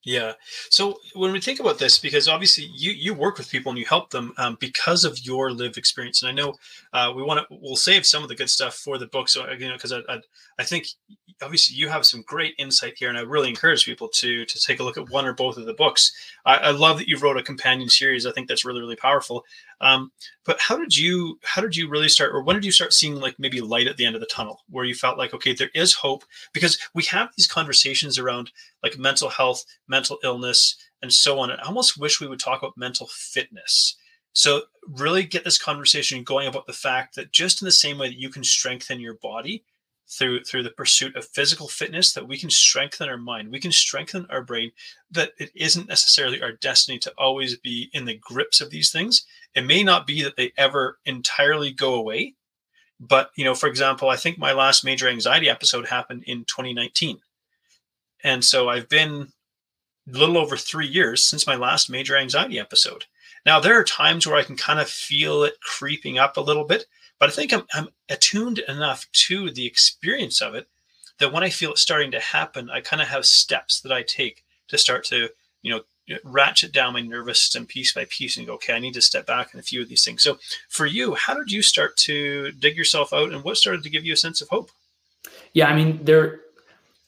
[0.05, 0.33] Yeah.
[0.69, 3.85] So when we think about this, because obviously you you work with people and you
[3.87, 6.55] help them um, because of your live experience, and I know
[6.93, 9.29] uh, we want to we'll save some of the good stuff for the book.
[9.29, 10.19] So you know, because I, I,
[10.59, 10.89] I think
[11.41, 14.81] obviously you have some great insight here, and I really encourage people to to take
[14.81, 16.13] a look at one or both of the books.
[16.45, 18.27] I, I love that you wrote a companion series.
[18.27, 19.45] I think that's really really powerful.
[19.83, 20.13] Um,
[20.47, 23.17] but how did you how did you really start, or when did you start seeing
[23.17, 25.71] like maybe light at the end of the tunnel, where you felt like okay, there
[25.75, 26.25] is hope?
[26.53, 31.51] Because we have these conversations around like mental health, mental illness, and so on.
[31.51, 33.97] I almost wish we would talk about mental fitness.
[34.35, 38.09] So really get this conversation going about the fact that just in the same way
[38.09, 39.65] that you can strengthen your body,
[40.13, 43.73] through through the pursuit of physical fitness that we can strengthen our mind we can
[43.73, 44.71] strengthen our brain
[45.11, 49.25] that it isn't necessarily our destiny to always be in the grips of these things
[49.55, 52.35] it may not be that they ever entirely go away
[53.01, 57.19] but you know for example i think my last major anxiety episode happened in 2019
[58.25, 59.29] and so i've been
[60.09, 63.05] a little over three years since my last major anxiety episode.
[63.47, 66.65] Now there are times where i can kind of feel it creeping up a little
[66.65, 66.87] bit
[67.23, 70.67] but I think I'm, I'm attuned enough to the experience of it
[71.21, 74.03] that when I feel it starting to happen, I kind of have steps that I
[74.03, 75.29] take to start to,
[75.63, 75.83] you know,
[76.25, 79.27] ratchet down my nervous system piece by piece and go, okay, I need to step
[79.27, 80.23] back in a few of these things.
[80.23, 80.39] So
[80.69, 84.05] for you, how did you start to dig yourself out and what started to give
[84.05, 84.71] you a sense of hope?
[85.53, 86.41] Yeah, I mean, there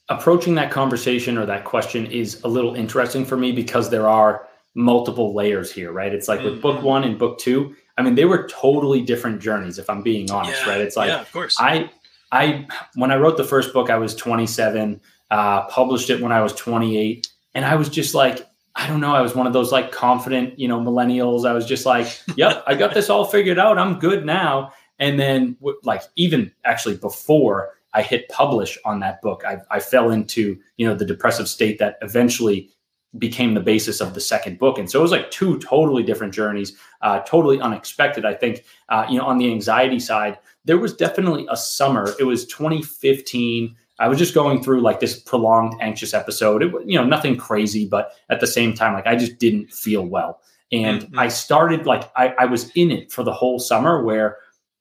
[0.09, 4.47] approaching that conversation or that question is a little interesting for me because there are
[4.75, 6.13] multiple layers here, right?
[6.13, 6.85] It's like with book mm-hmm.
[6.85, 10.61] one and book two, I mean, they were totally different journeys, if I'm being honest,
[10.65, 10.81] yeah, right?
[10.81, 11.55] It's like, yeah, of course.
[11.59, 11.89] I,
[12.31, 14.99] I, when I wrote the first book, I was 27,
[15.31, 17.27] uh, published it when I was 28.
[17.55, 19.15] And I was just like, I don't know.
[19.15, 21.47] I was one of those like confident, you know, millennials.
[21.47, 23.77] I was just like, yep, I got this all figured out.
[23.77, 24.73] I'm good now.
[24.99, 30.11] And then, like, even actually before I hit publish on that book, I, I fell
[30.11, 32.69] into, you know, the depressive state that eventually
[33.17, 34.77] became the basis of the second book.
[34.77, 38.25] And so it was like two totally different journeys, uh, totally unexpected.
[38.25, 42.13] I think, uh, you know, on the anxiety side, there was definitely a summer.
[42.19, 43.75] It was 2015.
[43.99, 46.61] I was just going through like this prolonged anxious episode.
[46.61, 49.71] It, was, you know, nothing crazy, but at the same time, like I just didn't
[49.71, 50.41] feel well.
[50.71, 51.19] And mm-hmm.
[51.19, 54.37] I started like I, I was in it for the whole summer where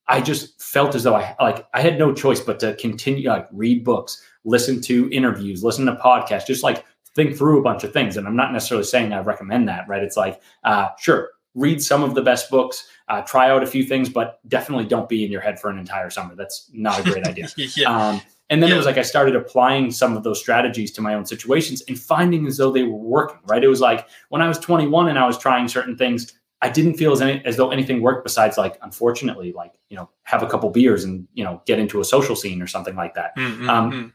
[0.09, 3.49] I just felt as though I like I had no choice but to continue like
[3.53, 7.93] read books, listen to interviews, listen to podcasts, just like think through a bunch of
[7.93, 8.17] things.
[8.17, 10.03] And I'm not necessarily saying I recommend that, right?
[10.03, 13.85] It's like, uh, sure, read some of the best books, uh, try out a few
[13.85, 16.35] things, but definitely don't be in your head for an entire summer.
[16.35, 17.49] That's not a great idea.
[17.57, 18.09] yeah.
[18.09, 18.75] Um, and then yeah.
[18.75, 21.99] it was like I started applying some of those strategies to my own situations and
[21.99, 23.65] finding as though they were working, right?
[23.65, 26.95] It was like when I was 21 and I was trying certain things, I didn't
[26.95, 30.47] feel as, any, as though anything worked besides like, unfortunately, like, you know, have a
[30.47, 33.37] couple beers and, you know, get into a social scene or something like that.
[33.37, 33.69] Mm-hmm.
[33.69, 34.13] Um, mm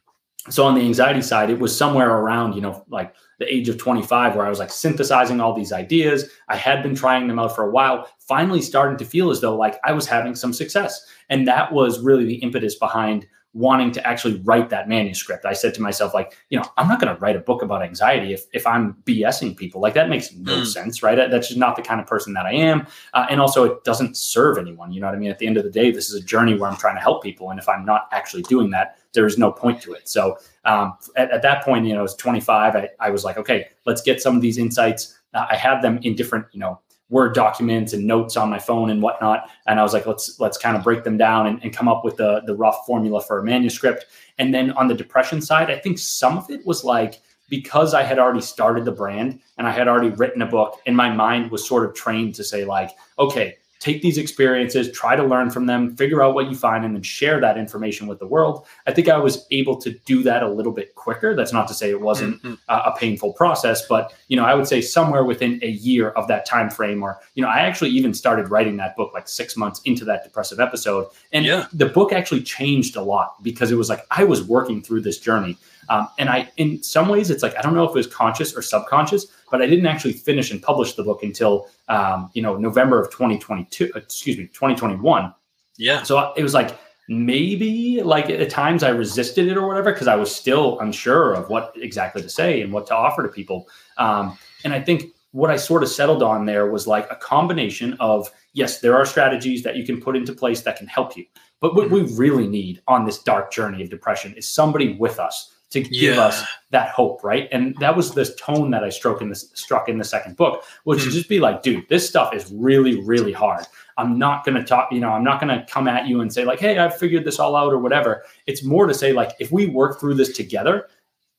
[0.48, 3.78] so on the anxiety side it was somewhere around you know like the age of
[3.78, 7.54] 25 where i was like synthesizing all these ideas i had been trying them out
[7.54, 11.06] for a while finally starting to feel as though like i was having some success
[11.30, 15.46] and that was really the impetus behind wanting to actually write that manuscript.
[15.46, 17.82] I said to myself, like, you know, I'm not going to write a book about
[17.82, 19.82] anxiety if, if I'm BSing people.
[19.82, 20.66] Like, that makes no mm.
[20.66, 21.16] sense, right?
[21.16, 22.86] That's just not the kind of person that I am.
[23.14, 24.92] Uh, and also, it doesn't serve anyone.
[24.92, 25.32] You know what I mean?
[25.32, 27.24] At the end of the day, this is a journey where I'm trying to help
[27.24, 27.50] people.
[27.50, 30.08] And if I'm not actually doing that, there is no point to it.
[30.08, 32.76] So um, at, at, that point, you know, I was 25.
[32.76, 35.18] I, I was like, okay, let's get some of these insights.
[35.34, 36.80] Uh, I had them in different, you know,
[37.10, 39.50] Word documents and notes on my phone and whatnot.
[39.66, 42.06] And I was like, let's let's kind of break them down and, and come up
[42.06, 44.06] with the the rough formula for a manuscript.
[44.38, 48.04] And then on the depression side, I think some of it was like because I
[48.04, 51.52] had already started the brand and I had already written a book, and my mind
[51.52, 55.66] was sort of trained to say, like, okay, take these experiences, try to learn from
[55.66, 58.66] them, figure out what you find, and then share that information with the world.
[58.86, 61.34] I think I was able to do that a little bit quicker.
[61.34, 62.56] That's not to say it wasn't mm-hmm.
[62.68, 66.28] a, a, painful process, but you know, I would say somewhere within a year of
[66.28, 69.56] that time frame, or you know, I actually even started writing that book like six
[69.56, 71.68] months into that depressive episode, and yeah.
[71.72, 75.20] the book actually changed a lot because it was like I was working through this
[75.20, 75.58] journey.
[75.90, 78.56] Um, and I, in some ways, it's like I don't know if it was conscious
[78.56, 82.56] or subconscious, but I didn't actually finish and publish the book until um, you know
[82.56, 83.92] November of 2022.
[83.96, 85.34] Excuse me, 2021.
[85.78, 86.04] Yeah.
[86.04, 86.78] So it was like
[87.08, 91.50] maybe like at times I resisted it or whatever because I was still unsure of
[91.50, 93.68] what exactly to say and what to offer to people.
[93.98, 97.94] Um, and I think what I sort of settled on there was like a combination
[98.00, 101.26] of yes, there are strategies that you can put into place that can help you.
[101.62, 105.56] But what we really need on this dark journey of depression is somebody with us
[105.72, 106.22] to give yeah.
[106.22, 107.48] us that hope, right?
[107.52, 110.64] And that was this tone that I struck in this struck in the second book,
[110.84, 111.12] which mm.
[111.12, 113.66] just be like, dude, this stuff is really, really hard.
[113.98, 116.60] I'm not gonna talk, you know, I'm not gonna come at you and say, like,
[116.60, 118.24] hey, I've figured this all out or whatever.
[118.48, 120.88] It's more to say, like, if we work through this together,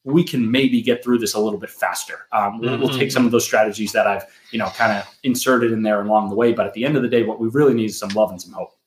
[0.05, 2.27] we can maybe get through this a little bit faster.
[2.33, 2.83] Um, we'll, mm-hmm.
[2.83, 6.01] we'll, take some of those strategies that I've, you know, kind of inserted in there
[6.01, 6.55] along the way.
[6.55, 8.41] But at the end of the day, what we really need is some love and
[8.41, 8.80] some hope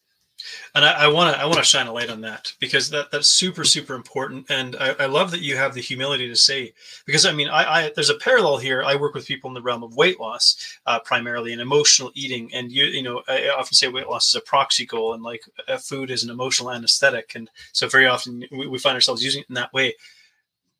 [0.75, 3.27] and I want to I want to shine a light on that because that that's
[3.27, 6.73] super super important, and I, I, love that you have the humility to say
[7.05, 8.83] because I mean I, I, there's a parallel here.
[8.83, 12.49] I work with people in the realm of weight loss, uh, primarily in emotional eating,
[12.53, 15.43] and you you know I often say weight loss is a proxy goal, and like
[15.79, 19.49] food is an emotional anesthetic, and so very often we, we find ourselves using it
[19.49, 19.93] in that way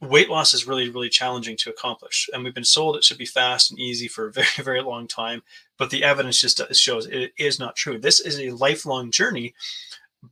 [0.10, 3.26] weight loss is really really challenging to accomplish and we've been sold it should be
[3.26, 5.42] fast and easy for a very very long time
[5.78, 8.00] but the evidence just shows it is not true.
[8.00, 9.56] This is a lifelong journey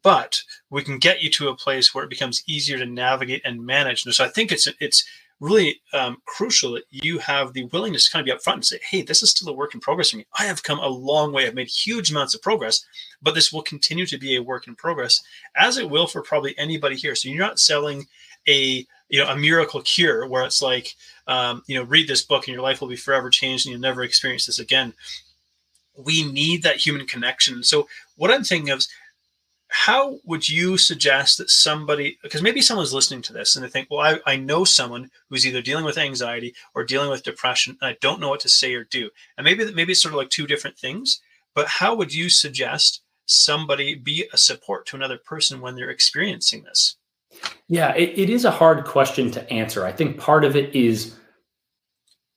[0.03, 3.65] but we can get you to a place where it becomes easier to navigate and
[3.65, 4.05] manage.
[4.05, 5.05] And so i think it's it's
[5.41, 8.79] really um, crucial that you have the willingness to kind of be upfront and say
[8.89, 10.27] hey this is still a work in progress for me.
[10.39, 11.47] I have come a long way.
[11.47, 12.85] I've made huge amounts of progress
[13.21, 15.21] but this will continue to be a work in progress
[15.55, 17.15] as it will for probably anybody here.
[17.15, 18.07] So you're not selling
[18.47, 20.95] a you know a miracle cure where it's like
[21.27, 23.81] um, you know read this book and your life will be forever changed and you'll
[23.81, 24.93] never experience this again.
[25.97, 27.63] We need that human connection.
[27.63, 28.87] So what i'm thinking of is
[29.73, 33.87] how would you suggest that somebody because maybe someone's listening to this and they think
[33.89, 37.89] well I, I know someone who's either dealing with anxiety or dealing with depression and
[37.89, 39.09] i don't know what to say or do.
[39.37, 41.21] And maybe maybe it's sort of like two different things
[41.55, 46.63] but how would you suggest somebody be a support to another person when they're experiencing
[46.63, 46.97] this
[47.67, 49.85] yeah, it, it is a hard question to answer.
[49.85, 51.15] I think part of it is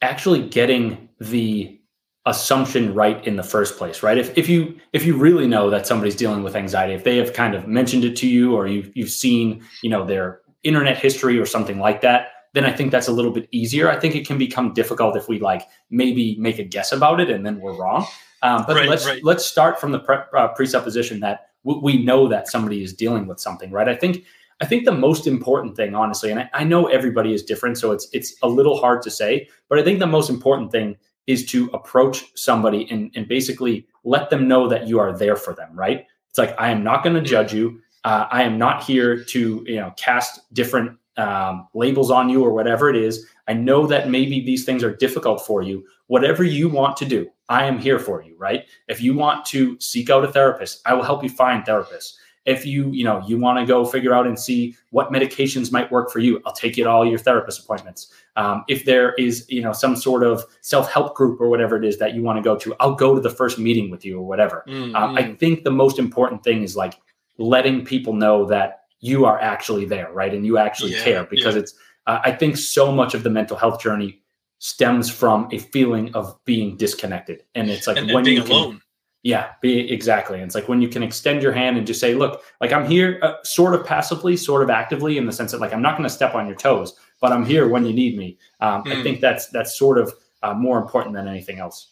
[0.01, 1.81] actually getting the
[2.27, 4.17] assumption right in the first place, right?
[4.17, 7.33] If, if you if you really know that somebody's dealing with anxiety, if they have
[7.33, 11.39] kind of mentioned it to you or you've you've seen, you know, their internet history
[11.39, 13.91] or something like that, then I think that's a little bit easier.
[13.91, 17.29] I think it can become difficult if we like maybe make a guess about it
[17.29, 18.07] and then we're wrong.
[18.43, 19.23] Um, but right, let's right.
[19.25, 23.27] let's start from the pre- uh, presupposition that w- we know that somebody is dealing
[23.27, 23.89] with something, right?
[23.89, 24.25] I think
[24.61, 27.93] I think the most important thing, honestly, and I, I, know everybody is different, so
[27.93, 30.97] it's it's a little hard to say, but I think the most important thing
[31.27, 35.55] is to approach somebody and, and basically let them know that you are there for
[35.55, 36.07] them, right?
[36.29, 37.81] It's like I am not going to judge you.
[38.05, 42.53] Uh, I am not here to you know cast different um, labels on you or
[42.53, 43.27] whatever it is.
[43.49, 45.85] I know that maybe these things are difficult for you.
[46.07, 48.65] Whatever you want to do, I am here for you, right?
[48.89, 52.15] If you want to seek out a therapist, I will help you find therapists
[52.45, 55.91] if you you know you want to go figure out and see what medications might
[55.91, 59.47] work for you i'll take you to all your therapist appointments um, if there is
[59.49, 62.43] you know some sort of self-help group or whatever it is that you want to
[62.43, 64.95] go to i'll go to the first meeting with you or whatever mm-hmm.
[64.95, 65.39] um, i mm.
[65.39, 66.95] think the most important thing is like
[67.39, 71.55] letting people know that you are actually there right and you actually yeah, care because
[71.55, 71.63] yeah.
[71.63, 71.75] it's
[72.07, 74.21] uh, i think so much of the mental health journey
[74.59, 78.43] stems from a feeling of being disconnected and it's like and, when and being you
[78.43, 78.81] can, alone
[79.25, 80.37] yeah, be, exactly.
[80.37, 82.87] And it's like when you can extend your hand and just say, look, like I'm
[82.87, 85.97] here uh, sort of passively, sort of actively in the sense that like I'm not
[85.97, 88.37] going to step on your toes, but I'm here when you need me.
[88.61, 88.93] Um, mm.
[88.93, 90.13] I think that's that's sort of
[90.43, 91.89] uh, more important than anything else.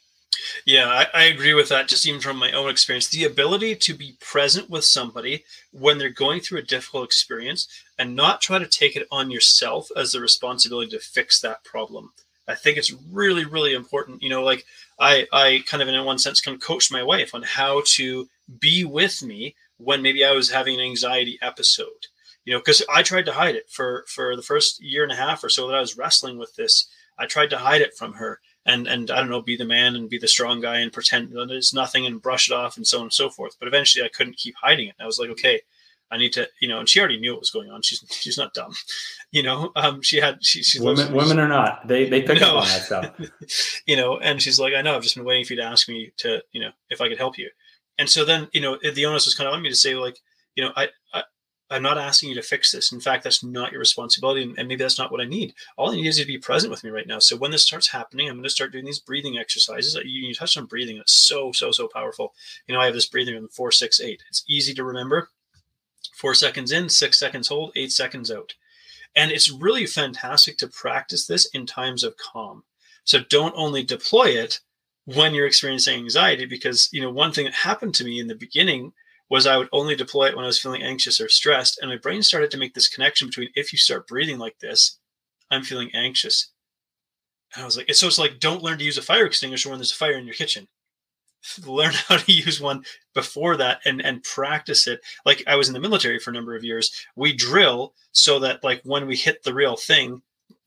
[0.66, 1.89] Yeah, I, I, agree with that.
[1.89, 6.11] Just even from my own experience, the ability to be present with somebody when they're
[6.11, 7.68] going through a difficult experience
[7.99, 12.12] and not try to take it on yourself as the responsibility to fix that problem.
[12.49, 14.22] I think it's really, really important.
[14.22, 14.64] You know, like
[14.99, 18.28] I, I kind of in one sense can coach my wife on how to
[18.61, 22.07] be with me when maybe I was having an anxiety episode.
[22.45, 25.16] You know, because I tried to hide it for for the first year and a
[25.16, 26.88] half or so that I was wrestling with this.
[27.18, 29.95] I tried to hide it from her, and and I don't know, be the man
[29.95, 32.86] and be the strong guy and pretend that it's nothing and brush it off and
[32.86, 33.57] so on and so forth.
[33.61, 34.97] But eventually, I couldn't keep hiding it.
[34.99, 35.61] I was like, okay,
[36.12, 36.78] I need to, you know.
[36.78, 37.82] And she already knew what was going on.
[37.82, 38.72] She's she's not dumb,
[39.32, 39.72] you know.
[39.74, 41.88] Um, she had she, she women women are not.
[41.88, 42.58] They they pick no.
[42.58, 43.20] up on that stuff,
[43.86, 44.18] you know.
[44.18, 44.94] And she's like, I know.
[44.94, 47.18] I've just been waiting for you to ask me to, you know, if I could
[47.18, 47.50] help you.
[47.98, 50.18] And so then, you know, the onus was kind of on me to say, like,
[50.54, 51.22] you know, I, I
[51.72, 52.92] I'm not asking you to fix this.
[52.92, 54.42] In fact, that's not your responsibility.
[54.42, 55.54] And maybe that's not what I need.
[55.78, 57.18] All I need is you to be present with me right now.
[57.18, 59.94] So when this starts happening, I'm going to start doing these breathing exercises.
[59.94, 60.98] You, you touched on breathing.
[60.98, 62.34] It's so, so, so powerful.
[62.66, 64.22] You know, I have this breathing in four, six, eight.
[64.28, 65.30] It's easy to remember.
[66.23, 68.55] Four seconds in, six seconds hold, eight seconds out.
[69.16, 72.62] And it's really fantastic to practice this in times of calm.
[73.03, 74.61] So don't only deploy it
[75.05, 78.37] when you're experiencing anxiety, because, you know, one thing that happened to me in the
[78.37, 78.93] beginning
[79.29, 81.81] was I would only deploy it when I was feeling anxious or stressed.
[81.81, 85.01] And my brain started to make this connection between if you start breathing like this,
[85.51, 86.53] I'm feeling anxious.
[87.53, 89.70] And I was like, it's so it's like, don't learn to use a fire extinguisher
[89.70, 90.68] when there's a fire in your kitchen.
[91.66, 92.84] Learn how to use one
[93.14, 95.01] before that and, and practice it.
[95.24, 96.90] Like I was in the military for a number of years.
[97.16, 100.22] We drill so that like when we hit the real thing,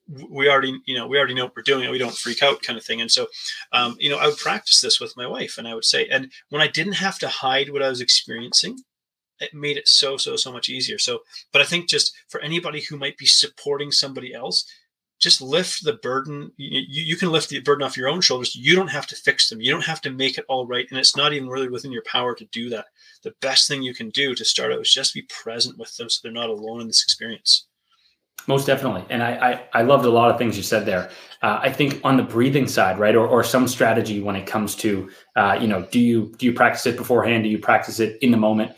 [0.08, 2.78] we already you know we already know what we're doing we don't freak out kind
[2.78, 3.26] of thing and so
[3.72, 6.32] um, you know i would practice this with my wife and i would say and
[6.50, 8.78] when i didn't have to hide what i was experiencing
[9.40, 11.20] it made it so so so much easier so
[11.52, 14.66] but i think just for anybody who might be supporting somebody else
[15.20, 18.76] just lift the burden you, you can lift the burden off your own shoulders you
[18.76, 21.16] don't have to fix them you don't have to make it all right and it's
[21.16, 22.86] not even really within your power to do that
[23.24, 26.10] the best thing you can do to start out is just be present with them
[26.10, 27.68] so they're not alone in this experience
[28.48, 29.04] most definitely.
[29.10, 29.32] And I,
[29.74, 31.10] I, I, loved a lot of things you said there.
[31.42, 34.76] Uh, I think on the breathing side, right, or, or some strategy when it comes
[34.78, 37.44] to, uh, you know, do you do you practice it beforehand?
[37.44, 38.74] Do you practice it in the moment?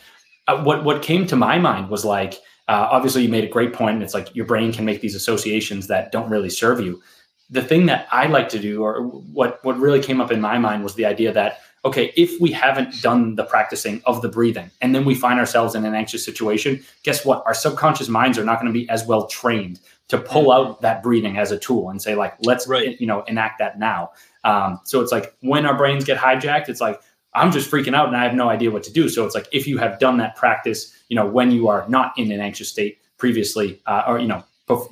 [0.48, 2.36] Uh, what what came to my mind was like,
[2.68, 3.80] uh, obviously you made a great.
[3.80, 7.02] And it's like your brain can make these associations that don't really serve you.
[7.50, 10.58] The thing that I like to do, or what what really came up in my
[10.58, 14.70] mind, was the idea that okay, if we haven't done the practicing of the breathing
[14.82, 17.44] and then we find ourselves in an anxious situation, guess what?
[17.46, 20.72] Our subconscious minds are not going to be as well trained to pull mm-hmm.
[20.72, 23.00] out that breathing as a tool and say, like, let's, right.
[23.00, 24.12] you know, enact that now.
[24.44, 27.02] Um, so it's like when our brains get hijacked, it's like,
[27.38, 29.10] I'm just freaking out and I have no idea what to do.
[29.10, 32.18] So it's like if you have done that practice, you know, when you are not
[32.18, 34.44] in an anxious state previously, uh, or, you know,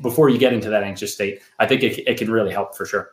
[0.02, 2.86] before you get into that anxious state, I think it, it can really help for
[2.86, 3.12] sure.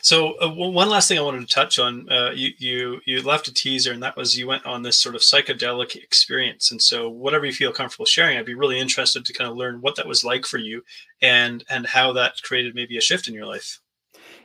[0.00, 3.48] So uh, one last thing I wanted to touch on, uh, you you you left
[3.48, 6.70] a teaser, and that was you went on this sort of psychedelic experience.
[6.70, 9.80] And so, whatever you feel comfortable sharing, I'd be really interested to kind of learn
[9.80, 10.84] what that was like for you,
[11.20, 13.80] and and how that created maybe a shift in your life.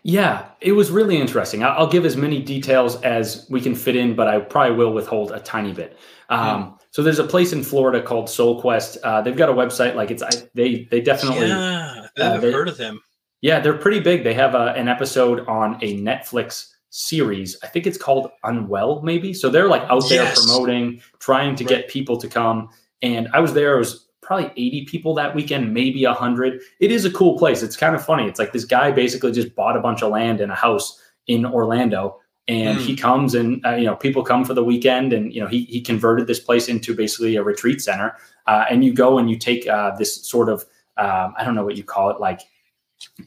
[0.04, 1.64] Yeah, it was really interesting.
[1.64, 5.32] I'll give as many details as we can fit in, but I probably will withhold
[5.32, 5.98] a tiny bit.
[6.30, 6.80] Um, mm.
[6.92, 8.98] So there's a place in Florida called Soul Quest.
[9.04, 9.96] Uh, they've got a website.
[9.96, 13.02] Like it's I, they they definitely yeah, I've uh, heard of them.
[13.42, 14.24] Yeah, they're pretty big.
[14.24, 17.56] They have a, an episode on a Netflix series.
[17.64, 19.34] I think it's called Unwell, maybe.
[19.34, 20.44] So they're like out there yes.
[20.46, 21.70] promoting, trying to right.
[21.70, 22.70] get people to come.
[23.02, 23.76] And I was there.
[23.76, 26.62] It was probably 80 people that weekend, maybe 100.
[26.80, 27.64] It is a cool place.
[27.64, 28.28] It's kind of funny.
[28.28, 31.46] It's like this guy basically just bought a bunch of land and a house in
[31.46, 32.20] Orlando.
[32.50, 32.82] And mm.
[32.82, 35.14] he comes and, uh, you know, people come for the weekend.
[35.14, 38.16] And, you know, he, he converted this place into basically a retreat center.
[38.46, 40.66] Uh, and you go and you take uh, this sort of,
[40.98, 42.42] um, I don't know what you call it, like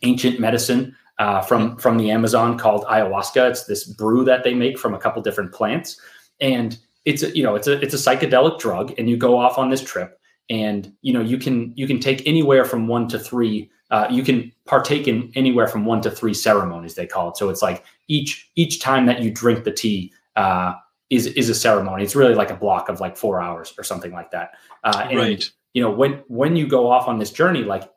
[0.03, 3.51] ancient medicine uh, from from the Amazon called ayahuasca.
[3.51, 6.01] It's this brew that they make from a couple different plants,
[6.41, 9.59] and it's a, you know it's a it's a psychedelic drug, and you go off
[9.59, 10.20] on this trip,
[10.51, 13.71] and you know you can you can take anywhere from one to three.
[13.91, 16.95] Uh, you can partake in anywhere from one to three ceremonies.
[16.95, 17.37] They call it.
[17.37, 20.13] So it's like each each time that you drink the tea.
[20.37, 20.75] Uh,
[21.11, 22.05] is is a ceremony.
[22.05, 24.53] It's really like a block of like four hours or something like that.
[24.85, 25.51] Uh, and right.
[25.75, 27.91] you know when when you go off on this journey, like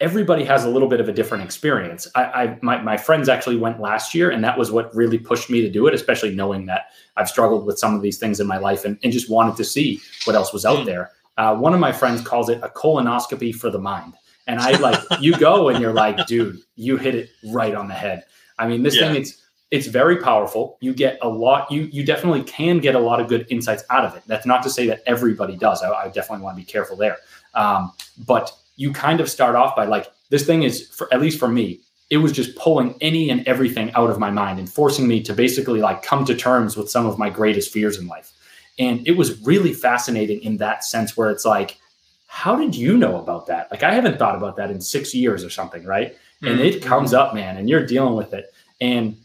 [0.00, 2.06] everybody has a little bit of a different experience.
[2.14, 5.50] I, I my, my friends actually went last year, and that was what really pushed
[5.50, 6.86] me to do it, especially knowing that
[7.16, 9.64] I've struggled with some of these things in my life and, and just wanted to
[9.64, 10.84] see what else was out hmm.
[10.84, 11.10] there.
[11.36, 14.14] Uh, one of my friends calls it a colonoscopy for the mind.
[14.46, 17.94] And I like, you go and you're like, dude, you hit it right on the
[17.94, 18.24] head.
[18.58, 19.08] I mean, this yeah.
[19.08, 20.76] thing, it's, it's very powerful.
[20.80, 24.04] You get a lot, you, you definitely can get a lot of good insights out
[24.04, 24.22] of it.
[24.26, 25.82] That's not to say that everybody does.
[25.82, 27.18] I, I definitely want to be careful there.
[27.54, 27.92] Um,
[28.26, 31.48] but you kind of start off by like this thing is for at least for
[31.48, 35.22] me it was just pulling any and everything out of my mind and forcing me
[35.22, 38.32] to basically like come to terms with some of my greatest fears in life
[38.80, 41.78] and it was really fascinating in that sense where it's like
[42.26, 43.70] how did you know about that?
[43.70, 46.12] Like i haven't thought about that in six years or something right?
[46.12, 46.46] Mm-hmm.
[46.46, 48.52] and it comes up man and you're dealing with it.
[48.80, 49.16] And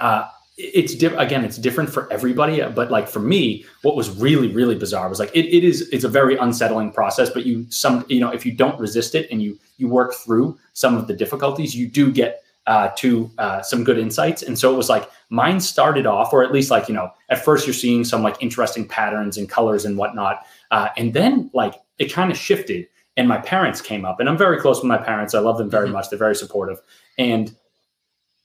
[0.00, 0.28] uh,
[0.58, 4.74] it's different again it's different for everybody but like for me what was really really
[4.74, 8.18] bizarre was like it, it is it's a very unsettling process but you some you
[8.18, 11.76] know if you don't resist it and you you work through some of the difficulties
[11.76, 14.42] you do get uh, to uh, some good insights.
[14.42, 17.42] And so it was like mine started off, or at least like, you know, at
[17.42, 20.44] first you're seeing some like interesting patterns and colors and whatnot.
[20.70, 24.36] Uh, and then like it kind of shifted and my parents came up and I'm
[24.36, 25.34] very close with my parents.
[25.34, 25.94] I love them very mm-hmm.
[25.94, 26.10] much.
[26.10, 26.78] They're very supportive.
[27.16, 27.56] And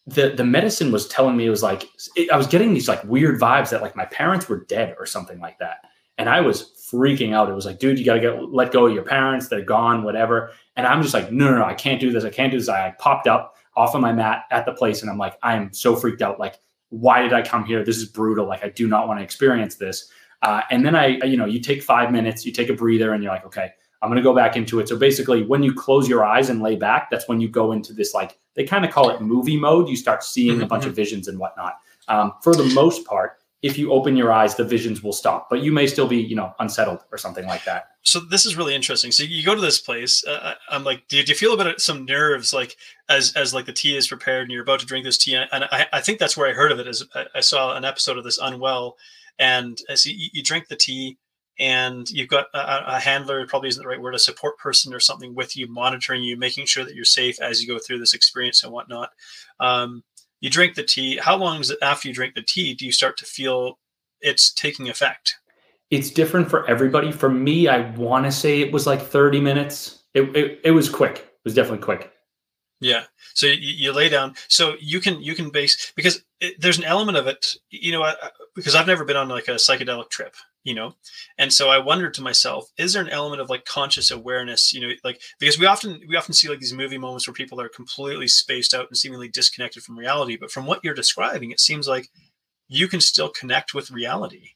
[0.08, 3.04] the, the medicine was telling me it was like, it, I was getting these like
[3.04, 5.80] weird vibes that like my parents were dead or something like that.
[6.18, 7.50] And I was freaking out.
[7.50, 9.50] It was like, dude, you got to get let go of your parents.
[9.50, 10.52] They're gone, whatever.
[10.78, 12.24] And I'm just like, no, no, no, I can't do this.
[12.24, 12.70] I can't do this.
[12.70, 15.74] I popped up off of my mat at the place and I'm like, I am
[15.74, 16.40] so freaked out.
[16.40, 16.60] Like,
[16.90, 17.84] why did I come here?
[17.84, 18.48] This is brutal.
[18.48, 20.10] Like, I do not want to experience this.
[20.44, 23.24] Uh, and then I, you know, you take five minutes, you take a breather, and
[23.24, 23.72] you're like, okay,
[24.02, 24.90] I'm going to go back into it.
[24.90, 27.94] So basically, when you close your eyes and lay back, that's when you go into
[27.94, 29.88] this like they kind of call it movie mode.
[29.88, 30.64] You start seeing mm-hmm.
[30.64, 31.76] a bunch of visions and whatnot.
[32.10, 35.62] Um, for the most part, if you open your eyes, the visions will stop, but
[35.62, 37.93] you may still be, you know, unsettled or something like that.
[38.04, 39.12] So this is really interesting.
[39.12, 40.26] So you go to this place.
[40.26, 42.76] Uh, I'm like, do you, do you, feel a bit of some nerves, like
[43.10, 45.36] as as like the tea is prepared and you're about to drink this tea?
[45.36, 46.88] And I, I think that's where I heard of it.
[46.88, 48.98] Is I saw an episode of this Unwell,
[49.40, 51.18] and as you, you drink the tea,
[51.60, 55.00] and you've got a, a, handler probably isn't the right word a support person or
[55.00, 58.14] something with you monitoring you making sure that you're safe as you go through this
[58.14, 59.12] experience and whatnot
[59.60, 60.04] um,
[60.40, 62.92] you drink the tea how long is it after you drink the tea do you
[62.92, 63.78] start to feel
[64.22, 65.36] it's taking effect
[65.90, 67.12] it's different for everybody.
[67.12, 70.04] For me i want to say it was like 30 minutes.
[70.14, 71.18] It, it, it was quick.
[71.18, 72.12] It was definitely quick.
[72.80, 73.04] Yeah.
[73.34, 74.36] So you, you lay down.
[74.48, 78.04] So you can you can base because it, there's an element of it you know
[78.04, 78.16] I,
[78.54, 80.96] because i've never been on like a psychedelic trip you know?
[81.38, 84.82] And so i wondered to myself is there an element of like conscious awareness you
[84.82, 87.70] know like because we often we often see like these movie moments where people are
[87.70, 91.88] completely spaced out and seemingly disconnected from reality but from what you're describing it seems
[91.88, 92.10] like
[92.68, 94.50] you can still connect with reality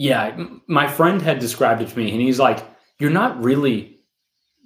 [0.00, 0.36] yeah
[0.66, 2.64] my friend had described it to me and he's like
[2.98, 3.98] you're not really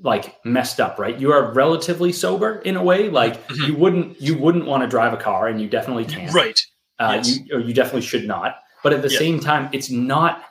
[0.03, 3.65] like messed up right you are relatively sober in a way like mm-hmm.
[3.65, 6.61] you wouldn't you wouldn't want to drive a car and you definitely can't right
[6.99, 7.39] uh, yes.
[7.39, 9.19] you, or you definitely should not but at the yeah.
[9.19, 10.45] same time it's not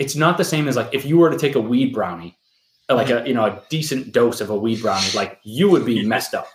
[0.00, 2.36] it's not the same as like if you were to take a weed brownie,
[2.88, 6.04] like a you know a decent dose of a weed brownie, like you would be
[6.14, 6.48] messed up.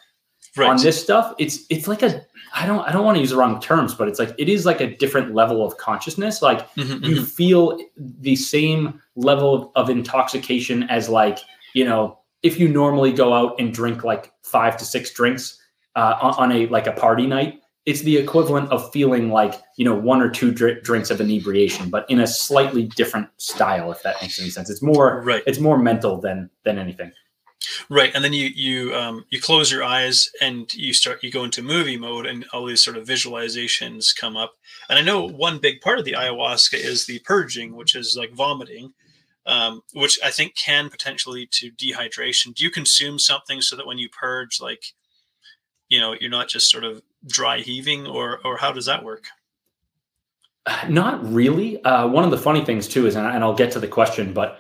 [0.58, 0.70] Right.
[0.70, 3.38] On this stuff, it's it's like a I don't I don't want to use the
[3.38, 6.42] wrong terms, but it's like it is like a different level of consciousness.
[6.42, 7.24] Like mm-hmm, you mm-hmm.
[7.26, 11.40] feel the same level of intoxication as like
[11.74, 15.60] you know if you normally go out and drink like five to six drinks
[15.96, 19.86] uh, on, on a like a party night it's the equivalent of feeling like you
[19.86, 24.02] know one or two dr- drinks of inebriation but in a slightly different style if
[24.04, 27.12] that makes any sense it's more right it's more mental than than anything
[27.90, 31.44] right and then you you um you close your eyes and you start you go
[31.44, 34.54] into movie mode and all these sort of visualizations come up.
[34.90, 38.34] And i know one big part of the ayahuasca is the purging which is like
[38.34, 38.94] vomiting
[39.46, 42.54] um, which i think can potentially lead to dehydration.
[42.54, 44.94] Do you consume something so that when you purge like
[45.90, 49.26] you know you're not just sort of dry heaving or or how does that work?
[50.90, 51.84] Not really.
[51.84, 54.60] Uh, one of the funny things too is and i'll get to the question but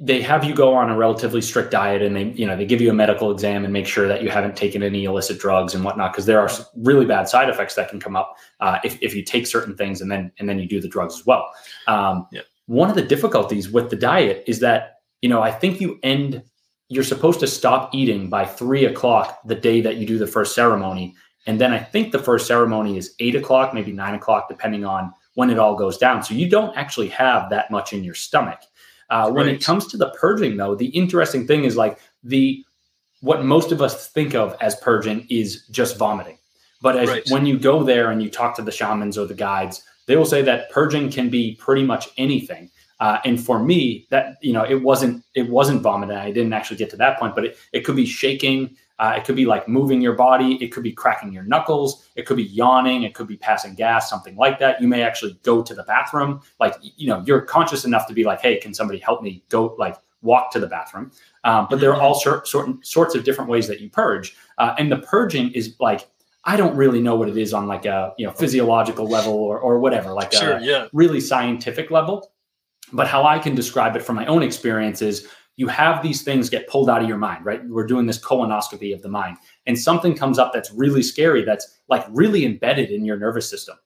[0.00, 2.80] they have you go on a relatively strict diet and they you know they give
[2.80, 5.82] you a medical exam and make sure that you haven't taken any illicit drugs and
[5.84, 9.16] whatnot because there are really bad side effects that can come up uh, if, if
[9.16, 11.50] you take certain things and then and then you do the drugs as well
[11.88, 12.42] um, yeah.
[12.66, 16.40] one of the difficulties with the diet is that you know i think you end
[16.88, 20.54] you're supposed to stop eating by three o'clock the day that you do the first
[20.54, 21.14] ceremony
[21.46, 25.12] and then I think the first ceremony is eight o'clock, maybe nine o'clock, depending on
[25.34, 26.22] when it all goes down.
[26.22, 28.60] So you don't actually have that much in your stomach.
[29.10, 32.64] Uh, when it comes to the purging, though, the interesting thing is like the
[33.20, 36.38] what most of us think of as purging is just vomiting.
[36.82, 37.22] But as, right.
[37.30, 40.26] when you go there and you talk to the shamans or the guides, they will
[40.26, 42.70] say that purging can be pretty much anything.
[43.00, 46.16] Uh, and for me, that you know, it wasn't it wasn't vomiting.
[46.16, 48.76] I didn't actually get to that point, but it, it could be shaking.
[48.98, 50.54] Uh, it could be like moving your body.
[50.62, 52.08] It could be cracking your knuckles.
[52.14, 53.02] It could be yawning.
[53.02, 54.80] It could be passing gas, something like that.
[54.80, 56.40] You may actually go to the bathroom.
[56.60, 59.74] Like, you know, you're conscious enough to be like, hey, can somebody help me go,
[59.78, 61.10] like, walk to the bathroom?
[61.42, 64.36] Um, but there are all sort, sort, sorts of different ways that you purge.
[64.58, 66.08] Uh, and the purging is like,
[66.44, 69.58] I don't really know what it is on like a, you know, physiological level or,
[69.58, 70.88] or whatever, like sure, a yeah.
[70.92, 72.30] really scientific level.
[72.92, 75.26] But how I can describe it from my own experience is
[75.56, 77.60] you have these things get pulled out of your mind, right?
[77.66, 79.36] We're doing this colonoscopy of the mind,
[79.66, 83.76] and something comes up that's really scary, that's like really embedded in your nervous system.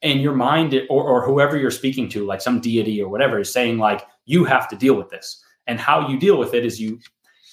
[0.00, 3.52] And your mind, or, or whoever you're speaking to, like some deity or whatever, is
[3.52, 5.42] saying, like, you have to deal with this.
[5.66, 7.00] And how you deal with it is you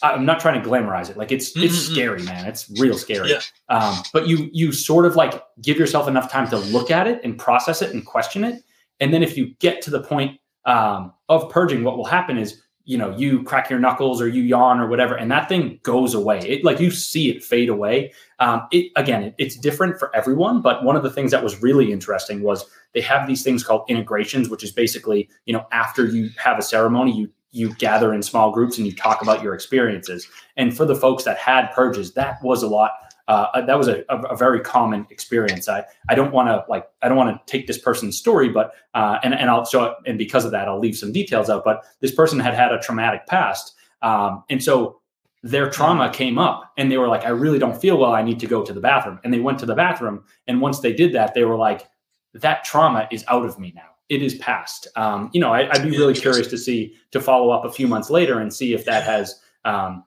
[0.02, 1.18] I'm not trying to glamorize it.
[1.18, 1.64] Like it's mm-hmm.
[1.64, 2.46] it's scary, man.
[2.46, 3.32] It's real scary.
[3.32, 3.42] Yeah.
[3.70, 7.22] Um, but you you sort of like give yourself enough time to look at it
[7.24, 8.62] and process it and question it.
[9.00, 12.62] And then if you get to the point um, of purging, what will happen is
[12.86, 16.14] you know you crack your knuckles or you yawn or whatever and that thing goes
[16.14, 16.40] away.
[16.40, 18.14] It like you see it fade away.
[18.40, 21.62] Um, it again it, it's different for everyone but one of the things that was
[21.62, 26.06] really interesting was they have these things called integrations which is basically you know after
[26.06, 29.54] you have a ceremony you you gather in small groups and you talk about your
[29.54, 30.28] experiences.
[30.58, 32.92] And for the folks that had purges that was a lot
[33.28, 35.68] uh, that was a, a, a, very common experience.
[35.68, 38.74] I, I don't want to like I don't want to take this person's story, but
[38.94, 41.64] uh, and and I'll so and because of that I'll leave some details out.
[41.64, 43.74] But this person had had a traumatic past,
[44.04, 45.02] um, and so
[45.42, 48.14] their trauma came up, and they were like, I really don't feel well.
[48.14, 50.80] I need to go to the bathroom, and they went to the bathroom, and once
[50.80, 51.88] they did that, they were like,
[52.36, 53.90] that trauma is out of me now.
[54.10, 54.88] It is past.
[54.96, 57.88] Um, you know, I, would be really curious to see to follow up a few
[57.88, 60.04] months later and see if that has um,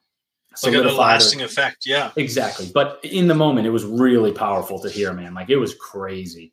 [0.64, 1.86] like a lasting or, effect.
[1.86, 2.70] Yeah, exactly.
[2.72, 5.34] But in the moment, it was really powerful to hear, man.
[5.34, 6.52] Like it was crazy.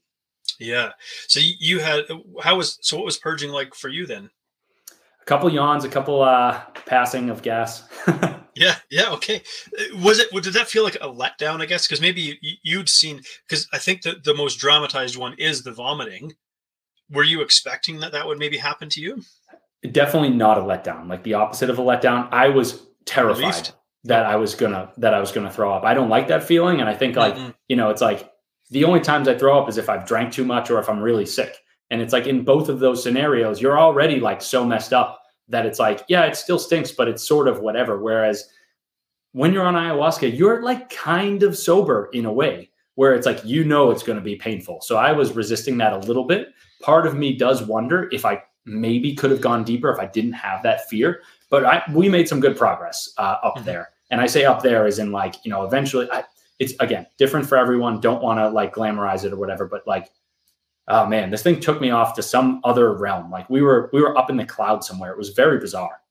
[0.60, 0.92] Yeah.
[1.28, 2.06] So you had
[2.42, 4.30] how was so what was purging like for you then?
[5.22, 7.88] A couple yawns, a couple uh passing of gas.
[8.56, 9.42] yeah, yeah, okay.
[9.96, 10.30] Was it?
[10.32, 11.62] Did that feel like a letdown?
[11.62, 15.64] I guess because maybe you'd seen because I think that the most dramatized one is
[15.64, 16.34] the vomiting.
[17.12, 19.22] Were you expecting that that would maybe happen to you?
[19.92, 21.08] Definitely not a letdown.
[21.08, 22.30] Like the opposite of a letdown.
[22.32, 23.40] I was terrified.
[23.40, 23.74] Relieved
[24.06, 25.84] that I was gonna that I was gonna throw up.
[25.84, 27.50] I don't like that feeling, and I think like mm-hmm.
[27.68, 28.32] you know, it's like
[28.70, 31.00] the only times I throw up is if I've drank too much or if I'm
[31.00, 31.58] really sick.
[31.92, 35.66] And it's like in both of those scenarios, you're already like so messed up that
[35.68, 38.00] it's like, yeah, it still stinks, but it's sort of whatever.
[38.00, 38.50] Whereas
[39.34, 43.44] when you're on ayahuasca, you're like kind of sober in a way where it's like
[43.46, 44.82] you know it's going to be painful.
[44.82, 46.48] So I was resisting that a little bit.
[46.82, 50.34] Part of me does wonder if I maybe could have gone deeper if I didn't
[50.34, 51.22] have that fear.
[51.50, 53.66] But I, we made some good progress uh, up mm-hmm.
[53.66, 53.90] there.
[54.12, 56.24] And I say up there is in like, you know, eventually I,
[56.60, 58.00] it's again different for everyone.
[58.00, 60.10] Don't want to like glamorize it or whatever, but like,
[60.88, 63.32] oh man, this thing took me off to some other realm.
[63.32, 65.12] Like we were we were up in the cloud somewhere.
[65.12, 66.02] It was very bizarre.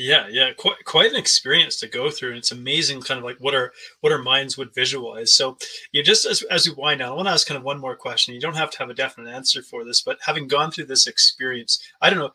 [0.00, 3.38] Yeah, yeah, quite quite an experience to go through, and it's amazing, kind of like
[3.38, 5.32] what our what our minds would visualize.
[5.32, 5.58] So,
[5.90, 7.96] you just as as we wind down, I want to ask kind of one more
[7.96, 8.32] question.
[8.32, 11.08] You don't have to have a definite answer for this, but having gone through this
[11.08, 12.30] experience, I don't know,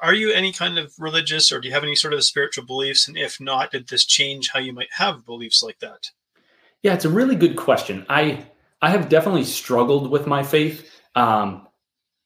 [0.00, 3.08] are you any kind of religious or do you have any sort of spiritual beliefs?
[3.08, 6.10] And if not did this change how you might have beliefs like that?
[6.82, 8.06] Yeah it's a really good question.
[8.08, 8.46] I
[8.82, 10.90] i have definitely struggled with my faith.
[11.14, 11.66] Um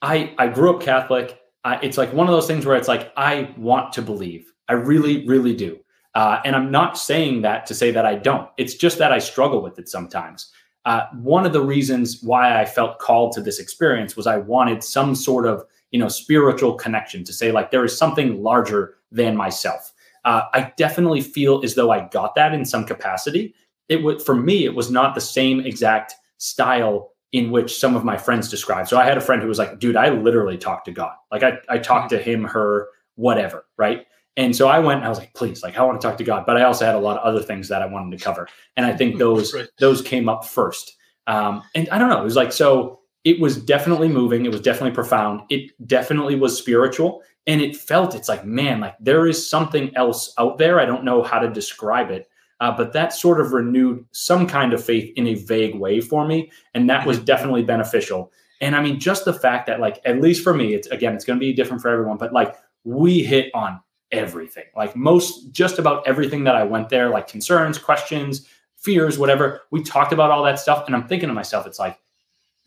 [0.02, 1.38] i i grew up catholic.
[1.64, 4.52] I, it's like one of those things where it's like i want to believe.
[4.68, 5.78] I really really do.
[6.14, 8.48] Uh, and i'm not saying that to say that i don't.
[8.58, 10.52] It's just that i struggle with it sometimes.
[10.84, 14.82] Uh, one of the reasons why i felt called to this experience was i wanted
[14.82, 19.36] some sort of you know spiritual connection to say like there is something larger than
[19.36, 19.92] myself.
[20.24, 23.54] Uh, i definitely feel as though i got that in some capacity.
[23.88, 28.04] It would for me it was not the same exact style in which some of
[28.04, 28.88] my friends described.
[28.88, 31.14] So i had a friend who was like dude i literally talked to god.
[31.30, 34.06] Like i, I talked to him her whatever right?
[34.36, 36.44] And so i went i was like please like i want to talk to god.
[36.46, 38.48] But i also had a lot of other things that i wanted to cover.
[38.76, 39.68] And i think those right.
[39.78, 40.96] those came up first.
[41.26, 44.46] Um, and i don't know it was like so it was definitely moving.
[44.46, 45.42] It was definitely profound.
[45.50, 47.22] It definitely was spiritual.
[47.46, 50.80] And it felt, it's like, man, like there is something else out there.
[50.80, 52.28] I don't know how to describe it.
[52.60, 56.26] Uh, but that sort of renewed some kind of faith in a vague way for
[56.26, 56.50] me.
[56.74, 57.26] And that was mm-hmm.
[57.26, 58.32] definitely beneficial.
[58.60, 61.24] And I mean, just the fact that, like, at least for me, it's again, it's
[61.24, 65.78] going to be different for everyone, but like, we hit on everything, like, most, just
[65.78, 69.60] about everything that I went there, like concerns, questions, fears, whatever.
[69.70, 70.86] We talked about all that stuff.
[70.86, 72.00] And I'm thinking to myself, it's like,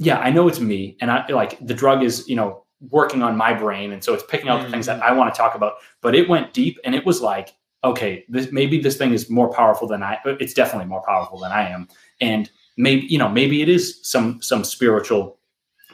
[0.01, 3.37] yeah, I know it's me, and I like the drug is you know working on
[3.37, 4.65] my brain, and so it's picking out mm-hmm.
[4.65, 5.03] the things that mm.
[5.03, 5.73] I want to talk about.
[6.01, 9.53] But it went deep, and it was like, okay, this, maybe this thing is more
[9.53, 10.17] powerful than I.
[10.25, 11.87] It's definitely more powerful than I am,
[12.19, 15.37] and maybe you know maybe it is some some spiritual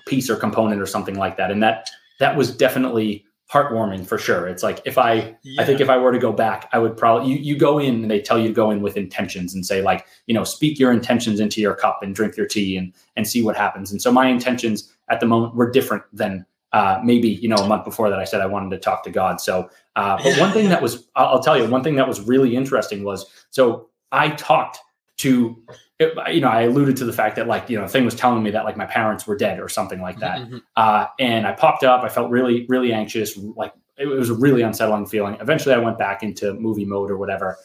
[0.08, 1.90] piece or component or something like that, and that
[2.22, 4.48] that was definitely heartwarming for sure.
[4.48, 5.62] It's like if I yeah.
[5.62, 8.02] I think if I were to go back, I would probably you you go in
[8.02, 10.80] and they tell you to go in with intentions and say like, you know, speak
[10.80, 13.92] your intentions into your cup and drink your tea and and see what happens.
[13.92, 17.68] And so my intentions at the moment were different than uh, maybe you know a
[17.68, 19.40] month before that I said I wanted to talk to God.
[19.40, 22.20] So, uh, but one thing that was I'll, I'll tell you one thing that was
[22.22, 24.80] really interesting was so I talked
[25.18, 25.56] to
[26.00, 28.16] it, you know, I alluded to the fact that like, you know, the thing was
[28.16, 30.42] telling me that like my parents were dead or something like that.
[30.42, 30.58] Mm-hmm.
[30.76, 33.38] Uh, and I popped up, I felt really, really anxious.
[33.38, 35.38] Like it, it was a really unsettling feeling.
[35.42, 37.58] Eventually I went back into movie mode or whatever.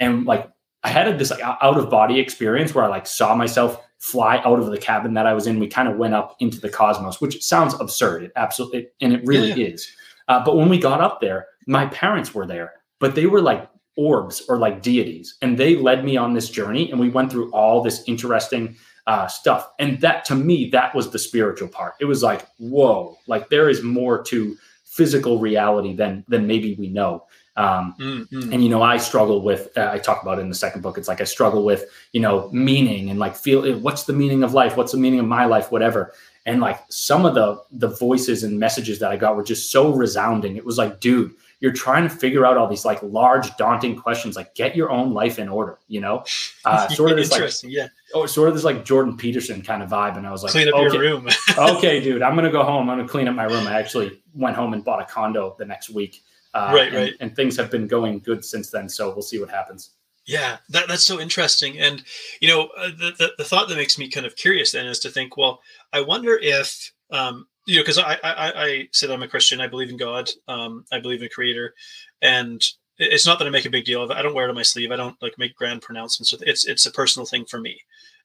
[0.00, 0.50] And like,
[0.82, 4.60] I had this like out of body experience where I like saw myself fly out
[4.60, 5.58] of the cabin that I was in.
[5.58, 8.24] We kind of went up into the cosmos, which sounds absurd.
[8.24, 9.68] It absolutely, and it really yeah.
[9.74, 9.90] is.
[10.28, 13.68] Uh, but when we got up there, my parents were there, but they were like
[13.96, 15.36] orbs or like deities.
[15.42, 18.76] And they led me on this journey and we went through all this interesting
[19.06, 19.70] uh, stuff.
[19.78, 21.94] And that to me, that was the spiritual part.
[22.00, 26.88] It was like, whoa, like there is more to physical reality than than maybe we
[26.88, 27.24] know.
[27.56, 28.52] Um, mm-hmm.
[28.52, 29.76] And you know, I struggle with.
[29.76, 30.98] Uh, I talk about it in the second book.
[30.98, 34.54] It's like I struggle with you know meaning and like feel what's the meaning of
[34.54, 34.76] life?
[34.76, 35.70] What's the meaning of my life?
[35.70, 36.12] Whatever.
[36.44, 39.92] And like some of the the voices and messages that I got were just so
[39.92, 40.56] resounding.
[40.56, 44.36] It was like, dude, you're trying to figure out all these like large, daunting questions.
[44.36, 45.78] Like, get your own life in order.
[45.88, 46.24] You know,
[46.64, 47.88] uh, sort of this like yeah.
[48.14, 50.16] Oh, sort of this like Jordan Peterson kind of vibe.
[50.16, 51.28] And I was like, clean up okay, your room.
[51.58, 52.90] okay, dude, I'm gonna go home.
[52.90, 53.66] I'm gonna clean up my room.
[53.66, 56.22] I actually went home and bought a condo the next week.
[56.54, 57.14] Uh, right, and, right.
[57.20, 58.88] And things have been going good since then.
[58.88, 59.90] So we'll see what happens.
[60.26, 61.78] Yeah, that, that's so interesting.
[61.78, 62.02] And,
[62.40, 64.98] you know, uh, the, the, the, thought that makes me kind of curious then is
[65.00, 65.60] to think, well,
[65.92, 69.66] I wonder if, um, you know, because I, I, I said I'm a Christian, I
[69.66, 71.74] believe in God, um, I believe in a creator.
[72.22, 72.62] And
[72.98, 74.16] it's not that I make a big deal of it.
[74.16, 74.90] I don't wear it on my sleeve.
[74.90, 76.32] I don't like make grand pronouncements.
[76.40, 77.80] It's, it's a personal thing for me.